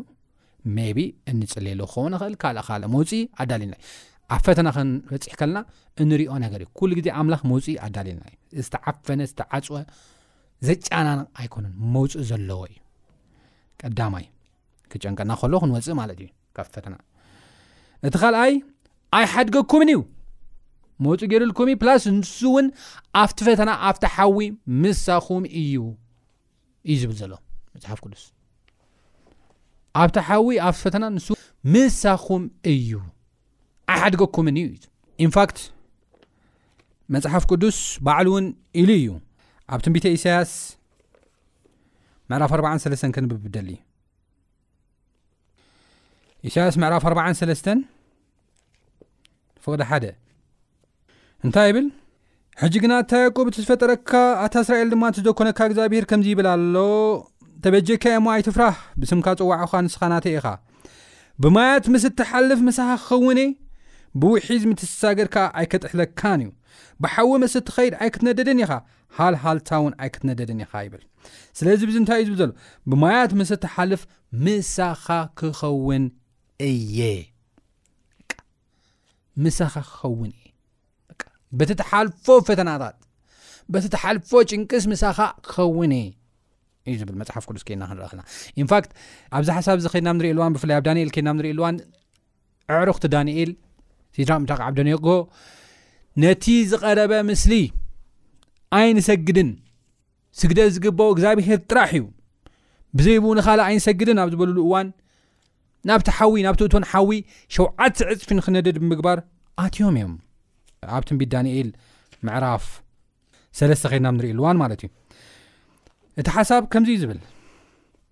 መቢ 0.78 0.98
እንፅልየሉ 1.32 1.82
ክኸውን 1.92 2.12
ንክእል 2.16 2.36
ካልእ 2.42 2.64
ካልእ 2.68 2.90
መውፅኢ 2.96 3.22
ኣዳሊልና 3.44 3.76
እዩ 3.82 3.86
ኣብ 4.34 4.40
ፈተና 4.46 4.68
ክንበፅሕ 4.76 5.34
ከለና 5.40 5.58
እንሪኦ 6.04 6.34
ነገር 6.44 6.60
እዩ 6.64 6.68
ኩሉ 6.78 6.92
ግዜ 7.00 7.08
ኣምላኽ 7.22 7.42
መውፅኢ 7.50 7.74
ኣዳልልና 7.86 8.24
እዩ 8.32 8.38
ዝተዓፈነ 8.68 9.20
ዝተዓፅወ 9.32 9.76
ዘጫናን 10.68 11.22
ኣይኮነን 11.40 11.74
መውፅእ 11.96 12.24
ዘለዎ 12.30 12.62
እዩ 12.72 12.80
ቀዳማይ 13.82 14.26
ክጨንቀና 14.92 15.32
ከሎዎ 15.42 15.58
ክንወፅእ 15.64 15.96
ማለት 16.02 16.18
እዩ 16.24 16.30
ካብ 16.58 16.68
ፈተና 16.76 16.96
እቲ 18.08 18.14
ካልኣይ 18.24 18.54
ኣይሓድገኩምን 19.20 19.92
እዩ 19.96 20.02
መውፅኡ 21.06 21.28
ጌደልኩም 21.34 21.70
ፕላስ 21.84 22.04
ንሱ 22.18 22.36
እውን 22.52 22.68
ኣብቲ 23.24 23.38
ፈተና 23.50 23.70
ኣብታ 23.90 24.04
ሓዊ 24.16 24.40
ምስሳኹም 24.84 25.44
እዩ 25.64 25.76
እዩ 26.92 26.98
ዝብል 27.04 27.18
ዘሎ 27.22 27.34
መፅሓፍ 27.76 28.00
ቅዱስ 28.06 28.24
ኣብቲ 30.02 30.18
ሓዊ 30.30 30.48
ኣቲ 30.70 30.76
ፈተና 30.86 31.04
ን 31.16 31.20
ምሳኹም 31.74 32.44
እዩ 32.74 32.90
ኣሓድገኩም 33.94 34.48
እዩ 34.52 34.68
እንፋክት 35.24 35.58
መፅሓፍ 37.14 37.44
ቅዱስ 37.52 37.78
በዕሉ 38.06 38.28
እውን 38.32 38.46
ኢሉ 38.82 38.90
እዩ 39.02 39.08
ኣብ 39.74 39.80
ትንቢተ 39.86 40.06
ኢሳያስ 40.18 40.52
ምዕ43 42.32 43.14
ክንብብደሊእ 43.16 43.82
እሳያስ 46.48 46.76
ዕ4 46.90 47.04
ቕ 49.64 49.76
1 49.76 50.08
እንታይ 51.48 51.72
ብል 51.76 51.88
ሕጂ 52.62 52.74
ግና 52.84 52.94
እታያቆብ 53.02 53.48
ዝፈጠረካ 53.64 54.12
ኣታ 54.44 54.54
እስራኤል 54.64 54.90
ድማ 54.94 55.06
እዘኮነካ 55.20 55.60
እግዚኣብሔር 55.70 56.06
ከምዚ 56.10 56.28
ይብል 56.34 56.48
ኣሎ 56.56 56.76
ተበጀካ 57.64 58.04
ዮ 58.14 58.20
እማ 58.22 58.28
ኣይትፍራህ 58.36 58.78
ብስምካ 59.02 59.28
ፅዋዕኻ 59.40 59.72
ንስኻ 59.86 60.02
ናተ 60.14 60.26
ኢኻ 60.38 60.46
ብማያት 61.44 61.86
ምስ 61.94 62.04
እትሓልፍ 62.10 62.60
ምሳሓ 62.68 62.90
ክኸውእ 63.06 63.50
ብውሒት 64.22 64.64
ምትተሳገድ 64.70 65.28
ከ 65.36 65.46
ኣይከጥሕለካን 65.60 66.42
እዩ 66.46 66.50
ብሓዊ 67.04 67.28
መስቲኸይድ 67.44 67.94
ኣይ 68.04 68.10
ክትነደድን 68.14 68.60
ኢኻ 68.64 68.72
ሃልሃልታ 69.18 69.70
ውን 69.84 69.94
ኣይ 70.04 70.10
ክትነደድን 70.14 70.60
ኢኻ 70.66 70.72
ይብል 70.86 71.04
ስለዚ 71.60 71.80
ብ 71.90 71.92
ንታይ 72.04 72.20
እዩ 72.24 72.28
ዝብ 72.30 72.36
ዘሎ 72.42 72.52
ብማያት 72.92 73.32
መስተሓልፍ 73.40 74.02
ምሳኻ 74.48 75.08
ክኸውን 75.42 76.04
እየ 76.70 76.98
ምሳኻ 79.46 79.76
ክኸውን 79.90 80.32
እ 80.38 80.52
በቲተሓልፎ 81.60 82.26
ፈተናታት 82.50 82.98
በቲተሓልፎ 83.74 84.30
ጭንቅስ 84.52 84.86
ምሳኻ 84.94 85.20
ክኸውንእ 85.50 86.08
እዩ 86.92 87.02
ብል 87.10 87.16
መፅሓፍ 87.20 87.44
ቅዱስ 87.50 87.64
ና 87.82 87.84
ክረኢክልና 87.90 88.22
ንፋት 88.64 88.88
ኣብዚ 89.38 89.48
ሓሳብ 89.58 89.78
ዚ 89.84 89.90
ከድና 89.94 90.10
ንሪእልዋን 90.18 90.54
ብፍይ 90.56 90.74
ኣብ 90.78 90.84
ዳኤል 90.88 91.10
ከድና 91.16 91.30
ንሪእ 91.38 91.54
ልዋን 91.60 91.76
ዕዕሩኽቲ 92.76 93.06
ዳኒኤል 93.14 93.52
ሲድራቅ 94.16 94.40
ምታቅ 94.44 94.60
ዓብደንቅጎ 94.68 95.08
ነቲ 96.24 96.46
ዝቐረበ 96.72 97.14
ምስሊ 97.30 97.54
ኣይንሰግድን 98.80 99.50
ስግደት 100.40 100.70
ዝግበኦ 100.76 101.08
እግዚኣብሄር 101.16 101.60
ጥራሕ 101.70 101.92
እዩ 101.98 102.04
ብዘይብንካልእ 102.98 103.66
ኣይንሰግድን 103.70 104.18
ኣብ 104.24 104.30
ዝበሉ 104.34 104.58
እዋን 104.68 104.88
ናብቲ 105.90 106.08
ሓዊ 106.18 106.36
ናብቲ 106.48 106.62
እቶን 106.68 106.84
ሓዊ 106.92 107.10
ሸውዓተ 107.56 107.98
ዕፅፊን 108.14 108.40
ክነደድ 108.46 108.76
ብምግባር 108.84 109.20
ኣትዮም 109.64 109.96
እዮም 110.00 110.14
ኣብ 110.98 111.04
ትንቢድ 111.10 111.30
ዳንኤል 111.34 111.70
ምዕራፍ 112.28 112.66
ሰለስተ 113.60 113.86
ከድና 113.92 114.08
ንርኢ 114.18 114.32
ሉዋን 114.40 114.58
ማለት 114.64 114.82
እዩ 114.86 114.90
እቲ 116.22 116.28
ሓሳብ 116.38 116.64
ከምዚዩ 116.74 116.98
ዝብል 117.04 117.20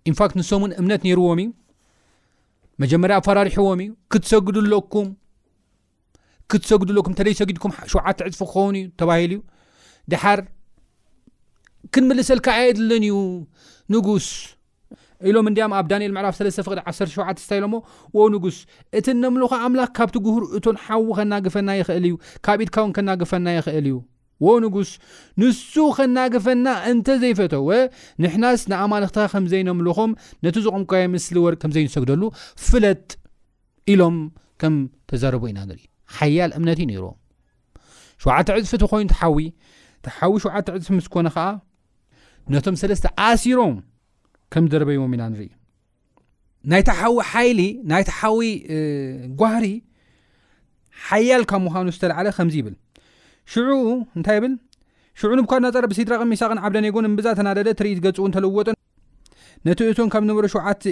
ኢንፋክት 0.10 0.36
ንስምን 0.40 0.72
እምነት 0.82 1.02
ነይርዎም 1.08 1.40
እዩ 1.44 1.50
መጀመርያ 2.84 3.16
ኣፈራርሕዎም 3.22 3.80
እዩ 3.86 3.90
ክትሰግዱሎኩም 4.12 5.08
ክትሰግድሎኩ 6.52 7.08
ተለይ 7.20 7.34
ሰጊድኩም 7.40 7.72
7 7.82 8.24
ፅፉ 8.40 8.42
ክኸውንዩ 8.52 8.82
ተባሂዩ 9.02 9.36
ድሓር 10.12 10.40
ክንምልሰልካየድለንእዩ 11.96 13.16
ንጉስ 13.94 14.28
ኢሎም 15.30 15.48
እያ 15.50 15.64
ኣብ 15.80 15.86
ዳንኤል 15.92 16.12
ምዕራፍ 16.16 16.36
ቅ 16.44 16.78
1ሸ 16.92 17.06
ስታኢሎ 17.44 17.66
ንጉስ 18.36 18.58
እቲ 19.00 19.08
እነምልኻ 19.16 19.52
ኣምላክ 19.68 19.92
ካብቲ 19.98 20.16
ጉህር 20.26 20.44
እቶን 20.58 20.78
ሓዊ 20.86 21.06
ከናግፈና 21.18 21.70
ይኽእል 21.80 22.06
እዩ 22.10 22.16
ካብ 22.48 22.60
ኢድካውን 22.66 22.94
ከናግፈና 22.98 23.48
ይኽእል 23.58 23.88
እዩ 23.92 24.00
ንጉስ 24.66 24.92
ንሱ 25.42 25.74
ከናግፈና 25.98 26.68
እንተ 26.92 27.08
ዘይፈተወ 27.24 27.70
ንሕናስ 28.26 28.62
ንኣማልክትኻ 28.74 29.26
ከምዘይነምልኾም 29.34 30.12
ነቲ 30.48 30.58
ዝቕምከ 30.66 30.94
ምስሊ 31.16 31.38
ወርቅ 31.46 31.60
ከም 31.66 31.74
ዘይንሰግደሉ 31.78 32.22
ፍለጥ 32.68 33.06
ኢሎም 33.96 34.18
ከም 34.64 34.76
ተዘረቡ 35.12 35.44
ኢና 35.54 35.60
ርኢ 35.78 35.82
ሓያል 36.18 36.52
እምነትእዩ 36.58 36.88
ነይሮ 36.92 37.06
ሸዉዓተ 38.24 38.48
ዕፅፊ 38.62 38.72
እቲ 38.78 38.84
ኮይኑ 38.92 39.06
ትሓዊ 39.14 39.38
ተሓዊ 40.06 40.34
ሸዓተ 40.46 40.68
ዕፅፊ 40.78 40.90
ምስኮነ 40.98 41.28
ከዓ 41.36 41.46
ነቶም 42.54 42.76
ሰለስተ 42.82 43.06
ኣሲሮም 43.28 43.76
ከም 44.54 44.64
ዘረበይዎም 44.72 45.14
ኢና 45.16 45.24
ንርኢ 45.34 45.50
ናይተሓዊ 46.72 47.16
ሓይሊ 47.32 47.60
ናይተሓዊ 47.92 48.40
ጓህሪ 49.42 49.66
ሓያል 51.08 51.44
ካብ 51.52 51.62
ምዃኑ 51.66 51.88
ዝተላዓለ 51.96 52.28
ከምዚ 52.38 52.56
ይብል 52.62 52.76
ሽዑኡ 53.52 53.88
እንታይ 54.18 54.40
ብል 54.44 54.54
ሽዑ 55.20 55.32
ንብካዶ 55.40 55.60
እናፀረ 55.64 55.86
ብሲድራቅ 55.92 56.22
ሚሳቅን 56.32 56.60
ዓብደነጎን 56.66 57.08
ምብዛ 57.14 57.28
ተናደደ 57.40 57.70
ትርኢ 57.80 57.90
ገፅው 58.06 58.28
ተለወጡ 58.36 58.68
ነቲ 59.68 59.80
እቶም 59.94 60.10
ካብ 60.14 60.24
ነብሮ 60.30 60.46
ሸዓቲ 60.56 60.84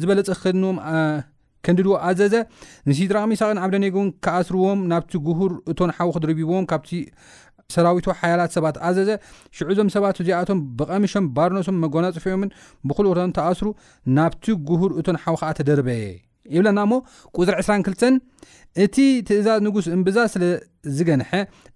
ዝበለፅእ 0.00 0.38
ክንዎም 0.42 0.76
ከንዲድዎ 1.66 1.94
ኣዘዘ 2.08 2.36
ንሲድራቅ 2.90 3.24
ሚሳቅን 3.32 3.58
ዓብደ 3.64 3.76
ነጎን 3.84 4.08
ከኣስርዎም 4.24 4.80
ናብቲ 4.92 5.12
ጉሁር 5.26 5.52
እቶን 5.72 5.90
ሓዊ 5.96 6.08
ክድርቢብዎም 6.16 6.66
ካብቲ 6.70 6.90
ሰራዊቱ 7.74 8.06
ሓያላት 8.20 8.52
ሰባት 8.56 8.76
ኣዘዘ 8.86 9.10
ሽዑዞም 9.56 9.88
ሰባት 9.94 10.16
እዚኣቶም 10.22 10.60
ብቐሚሾም 10.78 11.26
ባርኖሶም 11.36 11.76
መጓናፅፍዮምን 11.84 12.50
ብኩሉወቶም 12.90 13.32
ተኣስሩ 13.36 13.68
ናብቲ 14.16 14.46
ጉሁር 14.70 14.92
እቶን 15.02 15.18
ሓዊ 15.24 15.34
ከዓ 15.42 15.50
ተደርበየ 15.58 16.02
ይብለና 16.54 16.80
እሞ 16.86 16.92
ቁፅሪ 17.36 17.54
22ተ 17.64 18.08
እቲ 18.84 18.96
ትእዛዝ 19.28 19.58
ንጉስ 19.66 19.86
እምብዛዝ 19.96 20.28
ስለዝገንሐ 20.34 21.30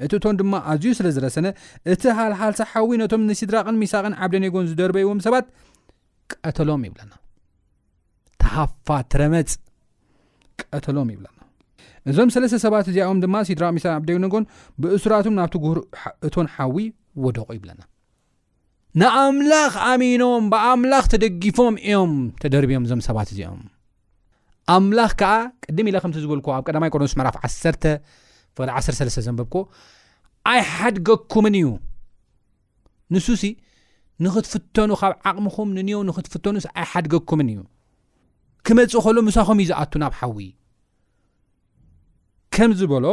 እቲ 0.05 0.11
እቶም 0.18 0.35
ድማ 0.40 0.55
ኣዝዩ 0.73 0.92
ስለ 0.99 1.09
ዝረሰነ 1.16 1.47
እቲ 1.94 2.03
ሃልሃልሰ 2.18 2.61
ሓዊ 2.73 2.90
ነቶም 3.03 3.27
ንሲድራቅን 3.31 3.79
ሚሳቕን 3.83 4.16
ዓብደ 4.25 4.35
ነጎን 4.44 4.68
ዝደርበይዎም 4.70 5.20
ሰባት 5.27 5.47
ቀተሎም 6.47 6.85
ይብለና 6.88 7.12
ተሃፋ 8.42 8.88
ትረመፅ 9.14 9.53
ቀተሎም 10.76 11.08
ይብለና 11.14 11.38
እዞም 12.10 12.30
ሰለስተ 12.34 12.56
ሰባት 12.64 12.86
እዚኦም 12.90 13.18
ድማ 13.24 13.36
ሲድራ 13.48 13.64
ሚሳን 13.76 13.92
ኣብደዊነጎን 13.98 14.44
ብእስራቶም 14.82 15.36
ናብቲ 15.38 15.54
ጉህር 15.64 15.78
እቶን 16.26 16.48
ሓዊ 16.54 16.76
ወደቑ 17.24 17.48
ይብለና 17.56 17.80
ንኣምላኽ 19.00 19.74
ኣሚኖም 19.92 20.44
ብኣምላኽ 20.52 21.04
ተደጊፎም 21.14 21.76
እዮም 21.86 22.12
ተደርብዮም 22.42 22.84
እዞም 22.86 23.00
ሰባት 23.08 23.30
እዚኦም 23.34 23.62
ኣምላኽ 24.76 25.12
ከዓ 25.20 25.32
ቅድም 25.64 25.88
ኢለ 25.90 25.96
ከምቲ 26.02 26.16
ዝበልዎ 26.24 26.46
ኣብ 26.58 26.62
ቀዳማይ 26.68 26.90
ቆሮንስስ 26.94 27.16
መዕራፍ 27.20 27.36
1 27.50 27.86
ፍል 28.58 28.70
13 28.76 29.20
ዘንብብኮ 29.26 29.54
ኣይ 30.52 30.60
ሓድገኩምን 30.74 31.54
እዩ 31.60 31.66
ንሱሲ 33.14 33.44
ንኽትፍተኑ 34.24 34.90
ካብ 35.00 35.12
ዓቕምኹም 35.28 35.70
ንኒአው 35.78 36.02
ንኽትፍተኑስ 36.08 36.66
ኣይሓድገኩምን 36.82 37.48
እዩ 37.52 37.58
ክመፅእ 38.66 39.03
ኸሎ 39.05 39.16
ምሳኸም 39.29 39.59
እዩ 39.62 39.66
ዝኣቱ 39.70 39.92
ናብ 40.03 40.12
ሓዊ 40.20 40.38
ከምዝበሎ 42.55 43.07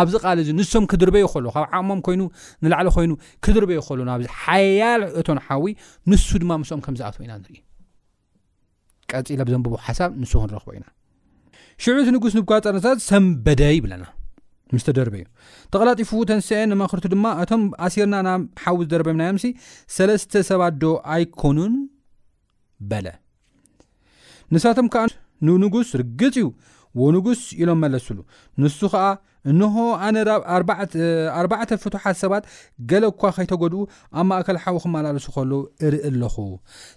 ኣብዚ 0.00 0.14
ቃል 0.24 0.38
እዚ 0.42 0.48
ንሶም 0.58 0.84
ክድርበይኸሎ 0.90 1.46
ካብ 1.54 1.64
ዓቅሞም 1.78 2.00
ኮይኑ 2.06 2.20
ንላዕሊ 2.64 2.88
ኮይኑ 2.96 3.12
ክድርበይኸሉ 3.44 3.98
ናብዚ 4.08 4.26
ሓያል 4.42 5.02
እቶም 5.20 5.38
ሓዊ 5.46 5.64
ንሱ 6.10 6.28
ድማ 6.42 6.50
ምስኦም 6.62 6.80
ከምዝኣትዎ 6.84 7.22
ኢና 7.26 7.32
ንርኢ 7.40 7.58
ቀፂሎ 9.12 9.38
ብዘንብቦ 9.48 9.72
ሓሳብ 9.86 10.10
ንሱ 10.22 10.32
ክንረኽቦ 10.42 10.70
ኢና 10.78 10.86
ሽዑት 11.82 12.08
ንጉስ 12.16 12.34
ንብኳ 12.38 12.52
ፀረኒታት 12.66 12.98
ሰንበደ 13.08 13.60
ይብለና 13.76 14.04
ምስተደርበዩ 14.74 15.24
ተቐላጢፉ 15.72 16.10
ተንስአን 16.30 16.70
ንመክርቱ 16.72 17.04
ድማ 17.14 17.24
እቶም 17.44 17.62
ኣሲርና 17.86 18.16
ናብ 18.28 18.42
ሓዊ 18.62 18.76
ዝደርበምናዮም 18.86 19.40
ሰለስተ 19.96 20.42
ሰባት 20.50 20.74
ዶ 20.84 20.92
ኣይኮኑን 21.14 21.74
በለ 22.90 23.06
ንሳቶም 24.54 24.86
ከዓ 24.94 25.02
ንንጉስ 25.46 25.90
ርግፅ 26.00 26.36
እዩ 26.40 26.46
ወ 27.00 27.08
ንጉስ 27.16 27.40
ኢሎም 27.60 27.78
መለሱሉ 27.84 28.18
ንሱ 28.62 28.78
ኸዓ 28.92 29.08
እንሆ 29.50 29.74
ኣነ 30.06 30.16
ኣርባዕተ 31.38 31.70
ፍቱሓት 31.82 32.16
ሰባት 32.22 32.44
ገለ 32.90 33.04
እኳ 33.12 33.22
ከይተጎድኡ 33.36 33.82
ኣብ 34.20 34.24
ማእከል 34.30 34.58
ሓዊ 34.62 34.76
ክመላልሱ 34.84 35.26
ከሎ 35.36 35.52
እርኢ 35.88 36.00
ኣለኹ 36.08 36.34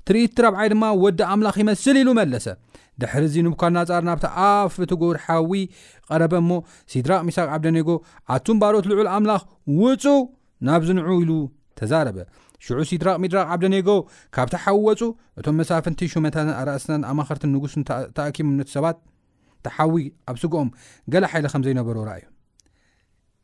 ትርኢትቲራብዓይ 0.08 0.68
ድማ 0.74 0.84
ወዲ 1.04 1.20
ኣምላኽ 1.34 1.56
ይመስል 1.63 1.98
ኢሉ 2.02 2.10
መለሰ 2.22 2.46
ድሕሪዚ 3.02 3.36
ንብኳል 3.48 3.72
ናጻር 3.78 4.04
ናብቲኣፍ 4.10 4.74
እቲጉር 4.86 5.18
ሓዊ 5.26 5.54
ቀረበ 6.10 6.34
እሞ 6.44 6.52
ሲድራቅ 6.94 7.22
ሚስቅ 7.28 7.46
ዓብደ 7.58 7.68
ኔጎ 7.78 7.89
ኣቱን 8.38 8.58
ባሮት 8.63 8.88
ልዑል 8.92 9.10
ኣምላኽ 9.18 9.44
ውፁ 9.84 10.06
ናብ 10.70 10.82
ዝንዑ 10.89 11.08
ኢሉ 11.24 11.32
ተዛረበ 11.80 12.18
ሽዑ 12.65 12.78
ሲድራቅ 12.89 13.15
ሚድራቅ 13.23 13.45
ዓብደነጎ 13.54 13.89
ካብቲ 14.36 14.54
ሓዊ 14.63 14.78
ወፁ 14.89 15.02
እቶም 15.39 15.56
መሳፍንቲ 15.60 15.99
ሹመታትን 16.13 16.52
ኣራእስን 16.60 17.02
ኣማኸርትን 17.12 17.49
ንጉስን 17.56 17.84
ተኣኪምነት 18.17 18.69
ሰባት 18.76 18.97
ተሓዊ 19.65 19.95
ኣብ 20.32 20.38
ሱግኦም 20.41 20.69
ገላ 21.13 21.26
ሓይሊ 21.32 21.45
ከም 21.54 21.63
ዘይነበሩ 21.67 21.97
ራዩ 22.10 22.23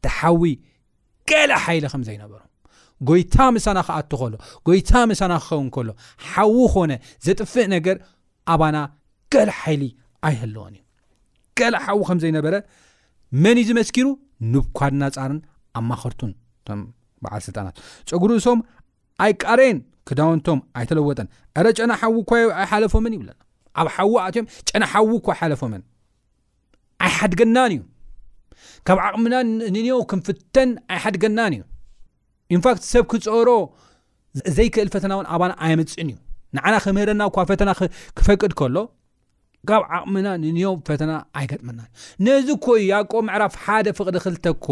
ተሓዊ 0.06 0.44
ገላእ 1.32 1.62
ሓይሊ 1.66 1.86
ከም 1.94 2.04
ዘይነበሩ 2.10 2.40
ጎይታ 3.10 3.36
ምሳና 3.56 3.80
ክኣቱ 3.88 4.12
ከሎ 4.22 4.36
ጎይታ 4.68 4.92
ምሳና 5.12 5.34
ክኸውን 5.44 5.68
ከሎ 5.76 5.90
ሓዊ 6.30 6.56
ኮነ 6.74 6.92
ዘጥፍእ 7.28 7.68
ነገር 7.76 7.98
ኣባና 8.54 8.78
ገላ 9.36 9.50
ሓይሊ 9.62 9.84
ኣይህለወን 10.30 10.74
እዩ 10.78 10.82
ገላእ 11.60 11.84
ሓዊ 11.88 12.00
ከም 12.10 12.20
ዘይነበረ 12.24 12.56
መንእዩ 13.44 13.66
ዝመስኪሩ 13.72 14.08
ንብኳድና 14.54 15.04
ፃርን 15.18 15.40
ኣማኸርቱን 15.80 16.32
ቶም 16.68 16.82
በዓል 17.24 17.42
ስልጣናት 17.48 17.76
ፀጉርእሶም 18.10 18.60
ኣይ 19.24 19.32
ቃረይን 19.44 19.78
ክዳውንቶም 20.08 20.60
ኣይተለወጠን 20.80 21.28
ረ 21.66 21.72
ጨና 21.78 21.92
ሓዊ 22.02 22.16
እኳ 22.24 22.32
ይሓለፎምን 22.44 23.14
ይብ 23.16 23.24
ኣብ 23.82 23.88
ሓዊ 23.96 24.12
ኣትዮም 24.26 24.46
ጨና 24.70 24.84
ሓዊ 24.94 25.10
እኳ 25.22 25.28
ይሓለፎምን 25.36 25.82
ኣይሓድገናን 27.08 27.74
እዩ 27.78 27.82
ካብ 28.88 28.98
ዓቕሚና 29.08 29.36
ንንሀ 29.76 29.98
ክንፍተን 30.12 30.70
ኣይሓድገናን 30.96 31.54
እዩ 31.58 31.64
እንፋክት 32.56 32.84
ሰብ 32.94 33.04
ክፀሮ 33.12 33.50
ዘይክእል 34.58 34.90
ፈተና 34.96 35.12
እውን 35.18 35.28
ኣባን 35.36 35.52
ኣይምፅእን 35.66 36.10
እዩ 36.12 36.18
ንዓና 36.58 36.74
ክምህረና 36.84 37.22
እኳ 37.30 37.38
ፈተና 37.52 37.70
ክፈቅድ 38.18 38.52
ከሎ 38.60 38.78
ካብ 39.70 39.82
ዓቕሚና 39.98 40.28
ንንሆ 40.44 40.70
ፈተና 40.90 41.12
ኣይገጥመና 41.40 41.80
ዩ 41.86 42.28
ነዚ 42.28 42.50
ኮይ 42.66 42.82
ያቆ 42.94 43.12
ምዕራፍ 43.28 43.56
ሓደ 43.66 43.88
ፍቅዲ 44.00 44.16
ክልተኮ 44.26 44.68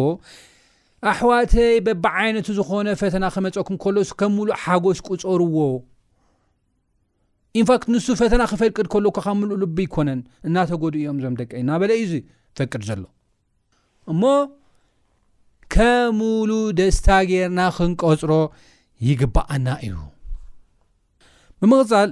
ኣሕዋተይ 1.13 1.73
በባዓይነቱ 1.85 2.47
ዝኾነ 2.57 2.87
ፈተና 3.01 3.25
ከመፀኩ 3.33 3.69
ከሎስ 3.83 4.09
ከም 4.19 4.31
ምሉእ 4.37 4.57
ሓጎስ 4.63 4.99
ቁፀርዎ 5.07 5.57
ኢንፋክት 7.59 7.87
ንሱ 7.93 8.05
ፈተና 8.21 8.41
ክፈቅድ 8.51 8.87
ከሎካ 8.93 9.17
ከምሉእ 9.25 9.59
ልብ 9.61 9.77
ይኮነን 9.85 10.19
እናተጎዱኡ 10.47 10.99
እዮም 11.01 11.17
እዞም 11.19 11.35
ደቂ 11.39 11.51
ዩ 11.61 11.63
ና 11.69 11.77
በለ 11.81 11.91
እዩ 11.97 12.03
ዙ 12.11 12.13
ፈቅድ 12.57 12.81
ዘሎ 12.89 13.03
እሞ 14.11 14.23
ከ 15.73 15.87
ምሉ 16.19 16.51
ደስታ 16.79 17.07
ጌርና 17.31 17.61
ክንቀፅሮ 17.77 18.33
ይግባኣና 19.07 19.67
እዩ 19.87 19.95
ብምቕፃል 21.61 22.09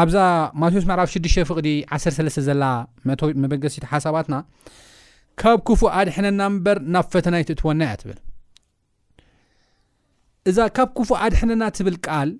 ኣብዛ 0.00 0.16
ማቴዎስ 0.62 0.84
መዕራፍ 0.90 1.10
6 1.18 1.42
ፍቕዲ 1.50 1.68
13 1.96 2.40
ዘላ 2.48 2.64
መበገሲቲ 3.42 3.84
ሓሳባትና 3.92 4.34
ካብ 5.40 5.58
ክፉእ 5.68 5.90
ኣድሕነና 6.00 6.42
ምበር 6.54 6.78
ናብ 6.94 7.06
ፈተናይትእትወና 7.12 7.80
እያ 7.86 7.94
ትብል 8.00 8.18
እዛ 10.50 10.58
ካብ 10.76 10.88
ክፉእ 10.98 11.18
ኣድሕነና 11.26 11.62
ትብል 11.76 11.96
ቃል 12.06 12.30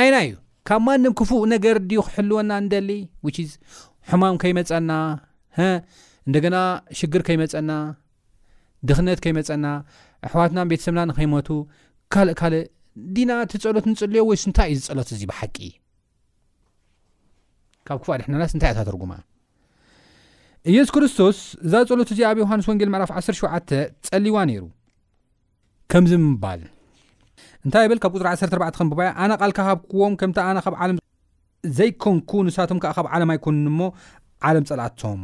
ዓይና 0.00 0.16
እዩ 0.28 0.32
ካብ 0.68 0.80
ማንም 0.86 1.14
ክፉእ 1.20 1.42
ነገር 1.54 1.76
ድ 1.88 1.92
ክሕልወና 2.06 2.50
ንደሊ 2.64 2.90
ዝ 3.50 3.50
ሕማም 4.10 4.36
ከይመፀና 4.42 4.92
እንደገና 6.28 6.56
ሽግር 6.98 7.22
ከይመፀና 7.28 7.72
ድኽነት 8.88 9.20
ከይመፀና 9.24 9.66
ኣሕዋትናን 10.26 10.68
ቤተ 10.72 10.80
ሰብና 10.86 11.00
ንኸይመቱ 11.10 11.48
ካልእ 12.14 12.34
ካልእ 12.40 12.64
ድና 13.14 13.32
ቲፀሎት 13.52 13.86
ንፅልዮ 13.90 14.22
ወይ 14.30 14.38
ስንታይ 14.42 14.68
እዩ 14.74 14.78
ዝፀሎት 14.84 15.08
እዚ 15.16 15.22
ብሓቂ 15.30 15.56
ካብ 17.88 17.98
ክፉእ 18.02 18.14
ኣድሕነና 18.16 18.44
ስንታይእኣታትርጉማ 18.52 19.12
እየሱ 20.70 20.88
ክርስቶስ 20.94 21.38
እዛ 21.66 21.74
ፀሎት 21.90 22.08
እዚ 22.12 22.20
ኣብ 22.30 22.38
ዮሃንስ 22.40 22.64
ወንጌል 22.70 22.88
ምዕራፍ 22.94 23.10
17 23.18 23.70
ፀሊዋ 24.06 24.38
ነይሩ 24.48 24.64
ከምዚ 25.90 26.12
ምባል 26.24 26.62
እንታይ 27.64 27.86
ብል 27.90 28.00
ካብ 28.02 28.12
ፅሪ 28.20 28.26
14ን 28.54 28.88
ብባ 28.90 29.00
ኣና 29.24 29.30
ቃል 29.40 29.52
ካ 29.58 29.64
ሃብክዎም 29.68 30.14
ከምቲ 30.22 30.38
ና 30.56 30.62
ካብ 30.66 30.74
ዓለም 30.86 30.96
ዘይከንኩ 31.78 32.32
ንሳቶም 32.48 32.78
ከዓ 32.82 32.90
ካብ 32.98 33.06
ዓለም 33.16 33.30
ኣይኮኑን 33.34 33.64
እሞ 33.72 33.80
ዓለም 34.48 34.64
ፀላኣቶም 34.70 35.22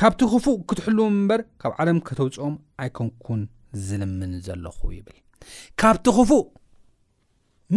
ካብቲ 0.00 0.20
ክፉእ 0.34 0.58
ክትሕልዎም 0.70 1.10
እምበር 1.20 1.40
ካብ 1.62 1.72
ዓለም 1.80 1.98
ከተውፅኦም 2.10 2.54
ኣይከንኩን 2.84 3.40
ዝልምን 3.86 4.32
ዘለኹ 4.48 4.78
ይብል 4.98 5.18
ካብቲ 5.82 6.06
ክፉእ 6.18 6.44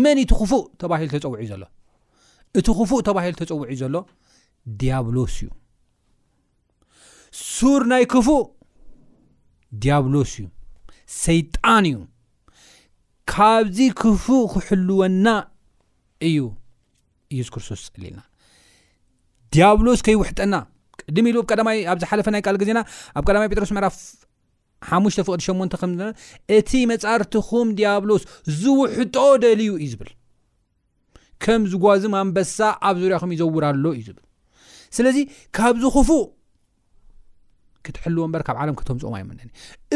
መን 0.04 0.20
እቲ 0.26 0.32
ክፉእ 0.42 0.64
ተባሂል 0.84 1.10
ተፀውዒ 1.16 1.36
እዩ 1.46 1.50
ዘሎ 1.54 1.64
እቲ 2.60 2.68
ክፉእ 2.82 3.02
ተባሂል 3.10 3.36
ተፀውዒ 3.42 3.62
እዩ 3.74 3.80
ዘሎ 3.84 3.96
ዲያብሎስ 4.82 5.34
እዩ 5.46 5.50
ሱር 7.56 7.82
ናይ 7.92 8.04
ክፉ 8.14 8.30
ዲያብሎስ 9.84 10.34
እዩ 10.42 10.46
ሰይጣን 11.24 11.86
እዩ 11.92 11.98
ካብዚ 13.32 13.78
ክፉ 14.02 14.26
ክሕልወና 14.54 15.28
እዩ 16.30 16.40
ኢየሱ 17.36 17.50
ክርስቶስ 17.56 17.84
ልልና 18.02 18.20
ዲያብሎስ 19.56 20.00
ከይውሕጠና 20.08 20.56
ቅድሚ 21.02 21.26
ኢሉ 21.32 21.38
ኣብ 21.44 21.48
ቀዳማይ 21.54 21.78
ኣብዝሓለፈ 21.94 22.28
ናይ 22.36 22.42
ቃል 22.48 22.56
ግዜና 22.62 22.80
ኣብ 23.18 23.24
ቀዳማይ 23.28 23.48
ጴጥሮስ 23.52 23.72
ምዕራፍ 23.76 23.96
ሓሙሽተ 24.90 25.20
ፍቅዲ 25.28 25.42
8ን 25.60 25.70
ከዝ 25.74 26.02
እቲ 26.58 26.72
መጻርትኩም 26.92 27.68
ዲያብሎስ 27.78 28.24
ዝውሕጦ 28.62 29.16
ደልዩ 29.44 29.72
እዩ 29.84 29.88
ዝብል 29.94 30.10
ከም 31.44 31.62
ዝጓዝ 31.72 32.04
ኣንበሳ 32.24 32.58
ኣብ 32.90 32.96
ዙርያኹም 33.02 33.32
ይዘውራሎ 33.36 33.84
እዩ 34.00 34.06
ብል 34.16 34.25
ስለዚ 34.98 35.18
ካብዝ 35.58 35.84
ኽፉእ 35.96 36.22
ክትሕልዎበካብ 37.86 38.58
ዓምከተውፅኦም 38.64 39.14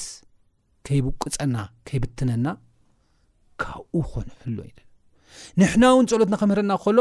ከይብቅፀና 0.87 1.55
ከይብትነና 1.87 2.47
ካብኡ 3.61 4.01
ኮን 4.11 4.27
ህል 4.41 4.57
ኢ 4.67 4.71
ንሕና 5.59 5.83
እውን 5.93 6.05
ፀሎትና 6.11 6.35
ከምህርና 6.41 6.73
ከሎ 6.83 6.99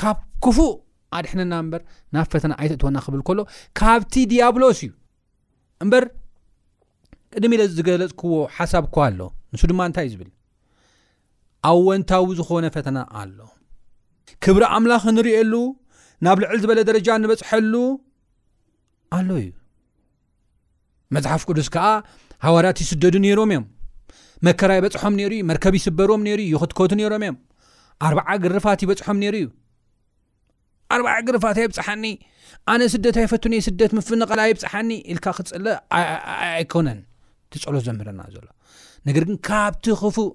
ካብ 0.00 0.18
ክፉእ 0.44 0.72
ኣድሕነና 1.16 1.54
እምበር 1.62 1.82
ናብ 2.14 2.26
ፈተና 2.32 2.52
ኣይተእትወና 2.60 2.98
ክብል 3.06 3.20
ከሎ 3.28 3.40
ካብቲ 3.80 4.14
ዲያብሎስ 4.30 4.80
እዩ 4.86 4.90
እምበር 5.84 6.04
ቅድሚ 7.36 7.52
ኢለ 7.56 7.62
ዝገለፅክዎ 7.78 8.32
ሓሳብ 8.56 8.84
እኳ 8.88 8.96
ኣሎ 9.08 9.20
ንሱ 9.54 9.62
ድማ 9.70 9.80
እንታይእዩ 9.88 10.12
ዝብል 10.16 10.30
ኣ 11.68 11.72
ወንታዊ 11.88 12.26
ዝኮነ 12.38 12.66
ፈተና 12.76 12.98
ኣሎ 13.20 13.36
ክብሪ 14.44 14.62
ኣምላኽ 14.76 15.04
ንሪእሉ 15.16 15.52
ናብ 16.26 16.38
ልዕል 16.44 16.58
ዝበለ 16.64 16.80
ደረጃ 16.90 17.08
ንበፅሐሉ 17.22 17.74
ኣሎ 19.18 19.28
እዩ 19.42 19.50
መፅሓፍ 21.14 21.42
ቅዱስ 21.48 21.68
ከዓ 21.74 21.86
ሃዋዳት 22.44 22.78
ይስደዱ 22.84 23.14
ነይሮም 23.24 23.50
እዮም 23.54 23.64
መከራ 24.46 24.70
ይበፅሖም 24.78 25.14
ነይሩ 25.18 25.30
እዩ 25.36 25.42
መርከብ 25.50 25.74
ይስበሮም 25.78 26.22
ነሩ 26.28 26.38
እዩ 26.48 26.52
ይክትከቱ 26.56 26.92
ነይሮም 27.00 27.24
እዮም 27.26 27.36
ኣርባዓ 28.06 28.28
ግርፋት 28.44 28.80
ይበፅሖም 28.84 29.18
ነይሩ 29.22 29.34
እዩ 29.42 29.46
ኣርባዓ 30.94 31.16
ግርፋት 31.28 31.56
ይብፅሓኒ 31.62 32.04
ኣነ 32.72 32.80
ስደት 32.94 33.16
ኣይፈትኒ 33.22 33.54
ስደት 33.66 33.92
ምፍንቐል 33.98 34.40
ኣይብፅሓኒ 34.46 34.90
ኢልካ 35.12 35.26
ክፅለ 35.38 35.66
ኣይኮነን 36.54 37.00
ትፀሎ 37.52 37.74
ዘምህርና 37.86 38.20
ዘሎ 38.34 38.46
ነገር 39.08 39.24
ግን 39.28 39.36
ካብቲ 39.48 39.86
ክፉእ 40.02 40.30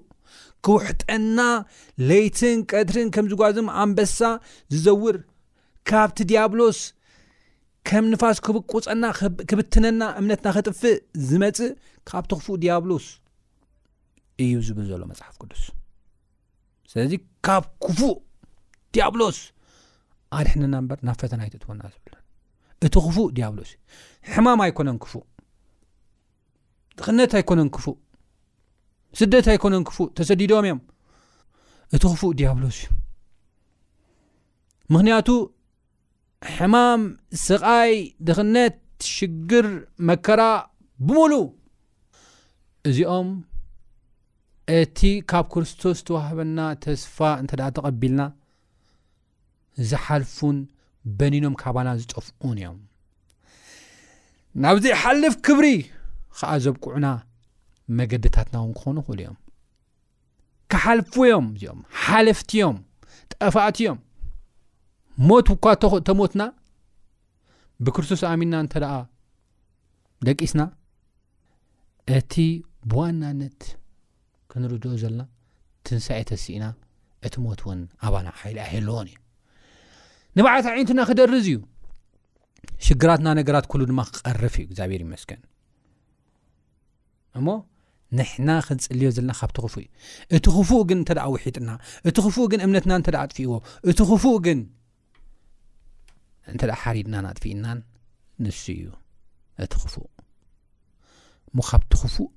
ክውሕጠና 0.66 1.38
ለይትን 2.08 2.58
ቀትርን 2.70 3.08
ከም 3.14 3.26
ዝጓዝም 3.32 3.68
ኣንበሳ 3.82 4.18
ዝዘውር 4.72 5.16
ካብቲ 5.90 6.18
ዲያብሎስ 6.32 6.78
ከም 7.88 8.04
ንፋስ 8.12 8.38
ክብቁፀና 8.46 9.04
ክብትነና 9.50 10.02
እምነትና 10.20 10.48
ክጥፍእ 10.56 10.96
ዝመፅእ 11.28 11.70
ካብቲ 12.08 12.30
ክፉእ 12.38 12.56
ዲያብሎስ 12.62 13.06
እዩ 14.44 14.52
ዝብል 14.66 14.86
ዘሎ 14.90 15.02
መፅሓፍ 15.10 15.34
ቅዱስ 15.42 15.62
ስለዚ 16.90 17.12
ካብ 17.46 17.64
ክፉእ 17.84 18.14
ዲያብሎስ 18.94 19.38
ኣድሕንና 20.38 20.74
በ 20.90 20.92
ናብ 21.06 21.16
ፈተናይት 21.22 21.54
እትወና 21.58 21.82
ዝብ 21.94 22.04
እቲ 22.86 22.94
ክፉእ 23.06 23.28
ዲያብሎስእዩ 23.36 23.78
ሕማም 24.32 24.60
ኣይኮነን 24.64 24.98
ክፉእ 25.04 25.24
ጥክነት 26.98 27.32
ኣይኮነን 27.38 27.70
ክፉእ 27.76 27.96
ስደት 29.18 29.46
ኣይኮነን 29.52 29.84
ክፉእ 29.88 30.08
ተሰዲድም 30.18 30.66
እዮም 30.68 30.80
እቲ 31.96 32.02
ክፉእ 32.12 32.32
ድያብሎስ 32.40 32.76
እዩ 32.82 32.88
ምክንያቱ 34.94 35.28
ሕማም 36.56 37.02
ስቃይ 37.44 37.92
ድኽነት 38.26 38.76
ሽግር 39.14 39.66
መከራ 40.08 40.42
ብሙሉ 41.06 41.32
እዚኦም 42.88 43.28
እቲ 44.78 44.98
ካብ 45.30 45.46
ክርስቶስ 45.52 45.98
ተዋህበና 46.08 46.58
ተስፋ 46.84 47.16
እንተደ 47.42 47.60
ተቐቢልና 47.76 48.22
ዝሓልፉን 49.90 50.56
በኒኖም 51.18 51.54
ካባና 51.62 51.88
ዝፀፍዑን 52.00 52.56
እዮም 52.60 52.78
ናብዚ 54.62 54.84
ሓልፍ 55.02 55.34
ክብሪ 55.46 55.66
ከዓ 56.38 56.50
ዘብቅዑና 56.64 57.06
መገድታትናእውን 57.98 58.72
ክኾኑ 58.78 58.96
ይክእሉ 59.02 59.18
እዮም 59.20 59.38
ክሓልፉ 60.72 61.14
እዮም 61.28 61.46
እዚኦም 61.56 61.80
ሓለፍቲእዮም 62.04 62.76
ጠፋእቲ 63.34 63.78
ዮም 63.86 63.98
ሞት 65.28 65.48
ኳ 65.64 65.66
ተሞትና 66.08 66.42
ብክርስቶስ 67.84 68.20
ኣሚንና 68.32 68.54
እንተ 68.64 68.74
ደቂስና 70.26 70.62
እቲ 72.18 72.34
ብዋናነት 72.90 73.60
ክንርድኦ 74.52 74.92
ዘለና 75.02 75.22
ትንሳኤ 75.86 76.20
ተሲኢና 76.30 76.64
እቲ 77.26 77.34
ሞት 77.44 77.60
ውን 77.66 77.80
ኣባል 78.06 78.26
ሓይልኣይ 78.40 78.68
ህለዎን 78.72 79.08
እዩ 79.12 79.16
ንባዕለት 80.38 80.66
ዓይነትና 80.72 81.00
ክደርዝ 81.10 81.38
እዩ 81.52 81.56
ሽግራትና 82.86 83.28
ነገራት 83.40 83.66
ኩሉ 83.72 83.82
ድማ 83.90 84.00
ክቀርፍ 84.14 84.54
እዩ 84.60 84.64
እግዚኣብሔር 84.68 85.02
ይመስከን 85.06 85.40
እሞ 87.38 87.46
ንሕና 88.18 88.50
ክንፅልዮ 88.68 89.08
ዘለና 89.16 89.32
ካብቲ 89.40 89.56
ክፉ 89.66 89.76
እዩ 89.84 89.88
እቲ 90.36 90.46
ክፉ 90.58 90.70
ግን 90.90 91.00
እተ 91.12 91.20
ውሒጥና 91.36 91.70
እቲ 92.10 92.16
ክፉ 92.26 92.36
ግን 92.52 92.60
እምነትና 92.66 92.92
እተ 93.02 93.08
ኣጥፍእዎ 93.24 93.54
እቲ 93.90 94.00
ክፉ 94.12 94.24
ግን 94.46 94.60
እንተደ 96.52 96.70
ሓሪድና 96.82 97.16
ናጥፊእናን 97.26 97.78
ንሱ 98.44 98.60
እዩ 98.78 98.86
እቲ 99.64 99.72
ኽፉእ 99.82 100.08
ሙ 101.58 101.64
ካብቲ 101.68 101.92
ኽፉእ 102.02 102.28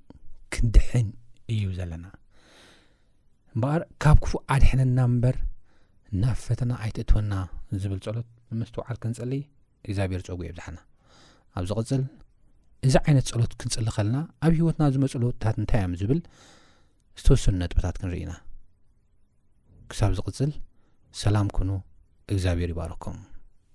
ክንድሕን 0.54 1.08
እዩ 1.54 1.64
ዘለና 1.78 2.06
እምበር 3.56 3.82
ካብ 4.04 4.18
ክፉእ 4.26 4.44
ኣድሕነና 4.56 5.00
እምበር 5.10 5.38
ናብ 6.22 6.38
ፈተና 6.46 6.72
ኣይትእትወና 6.86 7.34
ዝብል 7.84 8.00
ፀሎት 8.08 8.28
ብምስተዋዓል 8.50 8.98
ክንፅሊ 9.04 9.34
እግዚኣብሄር 9.88 10.22
ፀጉ 10.28 10.38
እየ 10.44 10.52
ብዛሓና 10.56 10.78
ኣብ 11.60 11.66
ዚቅፅል 11.72 12.04
እዚ 12.88 12.94
ዓይነት 13.06 13.28
ፀሎት 13.34 13.54
ክንፅሊ 13.62 13.88
ከለና 13.98 14.18
ኣብ 14.46 14.54
ሂወትና 14.60 14.84
ዝመፀለወታት 14.96 15.58
እንታይ 15.64 15.82
እዮም 15.84 15.96
ዝብል 16.02 16.22
ዝተወሰኑ 17.20 17.56
ነጥብታት 17.64 17.98
ክንርኢኢና 18.02 18.34
ክሳብ 19.92 20.12
ዝቕፅል 20.20 20.54
ሰላም 21.24 21.50
ኮኑ 21.58 21.72
እግዚኣብሄር 22.34 22.72
ይባርኩም 22.76 23.20